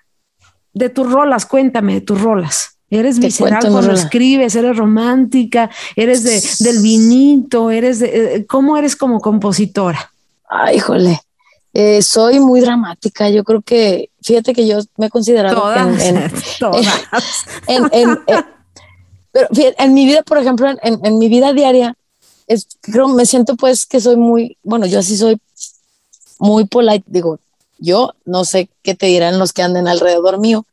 de 0.73 0.89
tus 0.89 1.11
rolas, 1.11 1.45
cuéntame 1.45 1.93
de 1.95 2.01
tus 2.01 2.21
rolas. 2.21 2.77
Eres 2.91 3.19
visceral 3.19 3.59
cuando 3.61 3.81
rola. 3.81 3.93
escribes, 3.93 4.55
eres 4.55 4.75
romántica, 4.77 5.69
eres 5.95 6.23
de, 6.23 6.41
del 6.65 6.81
vinito, 6.81 7.69
eres 7.69 7.99
de... 7.99 8.35
eh, 8.35 8.45
¿Cómo 8.47 8.77
eres 8.77 8.95
como 8.95 9.19
compositora? 9.21 10.11
Ay, 10.49 10.77
híjole. 10.77 11.21
Eh, 11.73 12.01
soy 12.01 12.39
muy 12.39 12.61
dramática. 12.61 13.29
Yo 13.29 13.43
creo 13.43 13.61
que, 13.61 14.09
fíjate 14.23 14.53
que 14.53 14.65
yo 14.67 14.79
me 14.97 15.05
he 15.05 15.09
considerado 15.11 15.71
que 15.71 15.79
en, 16.07 16.17
en- 16.17 16.31
todas. 16.59 16.87
en- 17.67 17.89
en- 17.91 18.17
pero 19.31 19.47
fíjate, 19.53 19.83
en 19.83 19.93
mi 19.93 20.05
vida, 20.05 20.23
por 20.23 20.37
ejemplo, 20.37 20.69
en, 20.69 20.77
en- 20.81 21.05
en 21.05 21.17
mi 21.19 21.27
vida 21.29 21.53
diaria, 21.53 21.95
es, 22.47 22.67
creo, 22.81 23.07
me 23.09 23.25
siento 23.25 23.55
pues 23.55 23.85
que 23.85 23.99
soy 24.01 24.15
muy, 24.15 24.57
bueno, 24.63 24.85
yo 24.85 24.99
así 24.99 25.15
soy 25.17 25.37
muy 26.39 26.65
polite, 26.65 27.03
digo, 27.07 27.39
yo 27.77 28.13
no 28.25 28.45
sé 28.45 28.69
qué 28.81 28.95
te 28.95 29.05
dirán 29.07 29.39
los 29.39 29.53
que 29.53 29.61
anden 29.61 29.87
alrededor 29.87 30.39
mío, 30.39 30.65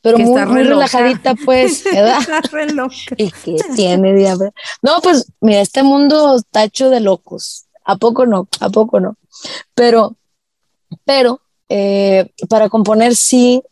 pero 0.00 0.16
Que 0.16 0.22
muy, 0.24 0.40
muy 0.46 0.62
relajadita, 0.62 1.34
pues, 1.44 1.84
¿verdad? 1.92 2.20
¿Y 3.16 3.30
qué 3.30 3.56
tiene, 3.74 4.14
diablo? 4.14 4.52
No, 4.80 5.00
pues 5.02 5.26
mira, 5.40 5.60
este 5.60 5.82
mundo 5.82 6.36
está 6.36 6.64
hecho 6.64 6.88
de 6.90 7.00
locos. 7.00 7.64
¿A 7.84 7.96
poco 7.96 8.26
no? 8.26 8.48
¿A 8.60 8.70
poco 8.70 9.00
no? 9.00 9.16
Pero, 9.74 10.14
pero, 11.04 11.40
eh, 11.68 12.30
para 12.48 12.68
componer 12.68 13.16
sí, 13.16 13.62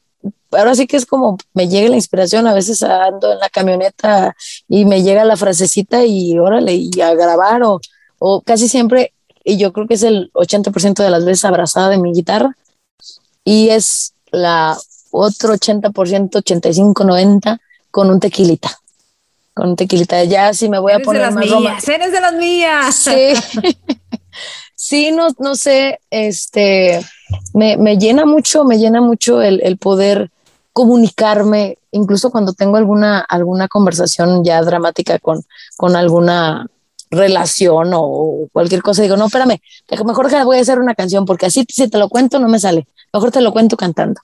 ahora 0.56 0.74
sí 0.74 0.86
que 0.86 0.96
es 0.96 1.06
como 1.06 1.38
me 1.54 1.68
llega 1.68 1.88
la 1.88 1.96
inspiración, 1.96 2.46
a 2.46 2.54
veces 2.54 2.82
ando 2.82 3.32
en 3.32 3.38
la 3.38 3.48
camioneta 3.48 4.36
y 4.68 4.84
me 4.84 5.02
llega 5.02 5.24
la 5.24 5.36
frasecita 5.36 6.04
y 6.04 6.38
órale, 6.38 6.74
y 6.74 7.00
a 7.00 7.14
grabar 7.14 7.62
o, 7.62 7.80
o 8.18 8.40
casi 8.42 8.68
siempre, 8.68 9.12
y 9.44 9.56
yo 9.58 9.72
creo 9.72 9.86
que 9.86 9.94
es 9.94 10.02
el 10.02 10.30
80% 10.32 11.02
de 11.02 11.10
las 11.10 11.24
veces 11.24 11.44
abrazada 11.44 11.88
de 11.88 11.98
mi 11.98 12.12
guitarra 12.12 12.56
y 13.44 13.68
es 13.68 14.14
la 14.30 14.76
otro 15.10 15.54
80%, 15.54 16.36
85, 16.36 17.04
90 17.04 17.60
con 17.90 18.10
un 18.10 18.20
tequilita. 18.20 18.70
Con 19.54 19.70
un 19.70 19.76
tequilita. 19.76 20.22
Ya 20.24 20.52
si 20.52 20.68
me 20.68 20.78
voy 20.78 20.92
a 20.92 20.96
Eres 20.96 21.02
de 21.02 21.06
poner 21.06 21.22
las 21.22 21.34
más 21.34 21.46
mías, 21.46 21.88
eres 21.88 22.12
de 22.12 22.20
las 22.20 22.34
mías. 22.34 22.94
Sí. 22.94 23.32
sí, 24.74 25.12
no, 25.12 25.28
no 25.38 25.54
sé, 25.54 26.00
este, 26.10 27.00
me, 27.54 27.76
me 27.76 27.96
llena 27.96 28.26
mucho, 28.26 28.64
me 28.64 28.78
llena 28.78 29.00
mucho 29.00 29.40
el, 29.40 29.60
el 29.62 29.78
poder 29.78 30.30
comunicarme, 30.76 31.78
incluso 31.90 32.30
cuando 32.30 32.52
tengo 32.52 32.76
alguna, 32.76 33.20
alguna 33.20 33.66
conversación 33.66 34.44
ya 34.44 34.60
dramática 34.60 35.18
con, 35.18 35.42
con 35.78 35.96
alguna 35.96 36.66
relación 37.10 37.92
o 37.94 38.46
cualquier 38.52 38.82
cosa, 38.82 39.00
digo, 39.00 39.16
no, 39.16 39.24
espérame, 39.24 39.58
mejor 40.04 40.28
que 40.28 40.44
voy 40.44 40.58
a 40.58 40.60
hacer 40.60 40.78
una 40.78 40.94
canción, 40.94 41.24
porque 41.24 41.46
así 41.46 41.64
si 41.66 41.88
te 41.88 41.96
lo 41.96 42.10
cuento 42.10 42.38
no 42.40 42.48
me 42.48 42.60
sale, 42.60 42.86
mejor 43.10 43.30
te 43.30 43.40
lo 43.40 43.54
cuento 43.54 43.78
cantando. 43.78 44.20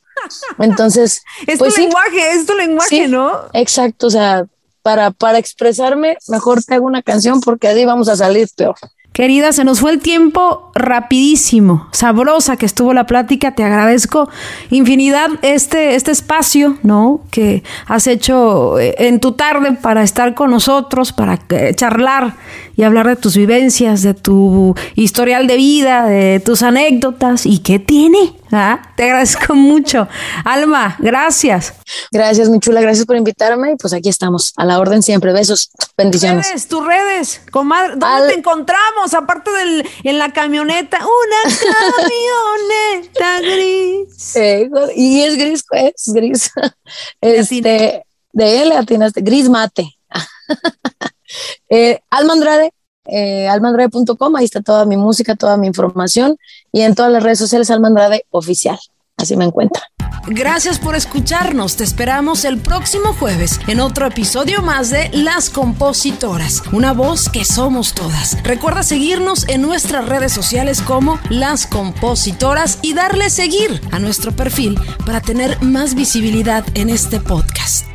Entonces, 0.59 1.23
Es 1.47 1.59
pues 1.59 1.73
tu 1.73 1.81
sí, 1.81 1.87
lenguaje, 1.87 2.33
es 2.33 2.45
tu 2.45 2.55
lenguaje, 2.55 2.89
Sí. 3.05 3.09
¿no? 3.09 3.33
exacto, 3.55 4.09
o 4.09 4.11
sea, 4.11 4.45
para, 4.83 5.11
para 5.11 5.39
expresarme, 5.39 6.19
mejor 6.29 6.63
te 6.63 6.75
hago 6.75 6.85
una 6.85 7.01
canción 7.01 7.41
porque 7.41 7.69
así 7.69 7.87
vamos 7.87 8.11
a 8.11 8.17
salir 8.17 8.47
peor. 8.55 8.77
Querida, 9.13 9.53
se 9.53 9.65
nos 9.65 9.81
fue 9.81 9.91
el 9.91 9.99
tiempo 10.01 10.71
rapidísimo, 10.75 11.87
sabrosa 11.93 12.57
que 12.57 12.65
estuvo 12.65 12.95
la 12.95 13.05
plática, 13.05 13.55
te 13.55 13.63
agradezco 13.63 14.31
infinidad 14.71 15.29
este, 15.43 15.97
este 15.97 16.13
espacio, 16.13 16.79
¿no? 16.83 17.21
Que 17.31 17.63
has 17.87 18.07
hecho 18.07 18.79
eh, 18.79 18.95
en 18.99 19.21
tu 19.21 19.33
tarde 19.33 19.73
para 19.73 20.03
estar 20.03 20.33
con 20.33 20.51
nosotros, 20.51 21.13
para 21.13 21.39
eh, 21.51 21.75
charlar 21.75 22.37
y 22.77 22.83
hablar 22.85 23.07
de 23.07 23.17
tus 23.17 23.37
vivencias, 23.37 24.03
de 24.03 24.15
tu 24.15 24.75
historial 24.95 25.47
de 25.47 25.57
vida, 25.57 26.07
de 26.07 26.41
tus 26.41 26.63
anécdotas 26.63 27.47
y 27.47 27.59
qué 27.59 27.79
tiene. 27.79 28.35
¿Ah? 28.55 28.93
Te 28.97 29.05
agradezco 29.05 29.55
mucho. 29.55 30.09
Alma, 30.45 30.97
gracias. 30.99 31.73
Gracias, 32.11 32.51
mi 32.51 32.61
chula, 32.61 32.83
gracias 32.83 33.07
por 33.07 33.17
invitarme 33.17 33.73
y 33.73 33.77
pues 33.77 33.95
aquí 33.95 34.11
estamos, 34.11 34.53
a 34.57 34.67
la 34.67 34.79
orden 34.79 35.03
siempre. 35.03 35.33
Besos, 35.33 35.71
bendiciones. 35.97 36.49
Redes, 36.49 36.69
tus 36.69 36.85
redes, 36.87 37.41
comadre, 37.51 37.93
¿dónde 37.93 38.07
Al- 38.07 38.29
te 38.29 38.35
encontramos? 38.35 39.15
Aparte 39.15 39.51
del, 39.53 39.89
en 40.05 40.19
la 40.19 40.33
camioneta, 40.35 40.99
una 40.99 41.57
camioneta 41.97 43.41
gris. 43.41 44.37
Eh, 44.37 44.69
y 44.97 45.21
es 45.23 45.37
gris, 45.39 45.65
es 45.73 46.13
gris. 46.13 46.51
Este, 47.23 48.05
de 48.33 48.63
él 48.63 48.73
atinaste, 48.73 49.23
gris 49.23 49.49
mate. 49.49 49.97
eh, 51.69 52.01
Alma 52.11 52.35
Andrade, 52.35 52.73
eh, 53.07 53.49
almaandrade.com, 53.49 54.37
ahí 54.37 54.45
está 54.45 54.61
toda 54.61 54.85
mi 54.85 54.97
música, 54.97 55.35
toda 55.35 55.57
mi 55.57 55.67
información 55.67 56.37
y 56.71 56.83
en 56.83 56.95
todas 56.95 57.11
las 57.11 57.23
redes 57.23 57.39
sociales 57.39 57.71
Alma 57.71 57.89
Andrade 57.89 58.27
oficial, 58.31 58.79
así 59.17 59.37
me 59.37 59.45
encuentran. 59.45 59.85
Gracias 60.29 60.79
por 60.79 60.95
escucharnos. 60.95 61.77
Te 61.77 61.85
esperamos 61.85 62.45
el 62.45 62.59
próximo 62.59 63.13
jueves 63.13 63.59
en 63.67 63.81
otro 63.81 64.07
episodio 64.07 64.63
más 64.63 64.91
de 64.91 65.11
Las 65.13 65.51
Compositoras, 65.51 66.63
una 66.73 66.93
voz 66.93 67.29
que 67.29 67.45
somos 67.45 67.93
todas. 67.93 68.41
Recuerda 68.45 68.85
seguirnos 68.85 69.49
en 69.49 69.63
nuestras 69.63 70.09
redes 70.09 70.33
sociales 70.33 70.81
como 70.81 71.19
Las 71.29 71.67
Compositoras 71.67 72.79
y 72.83 72.95
darle 72.95 73.31
seguir 73.31 73.81
a 73.91 73.99
nuestro 73.99 74.31
perfil 74.31 74.79
para 75.05 75.21
tener 75.21 75.61
más 75.61 75.95
visibilidad 75.95 76.65
en 76.75 76.89
este 76.89 77.19
podcast. 77.19 77.92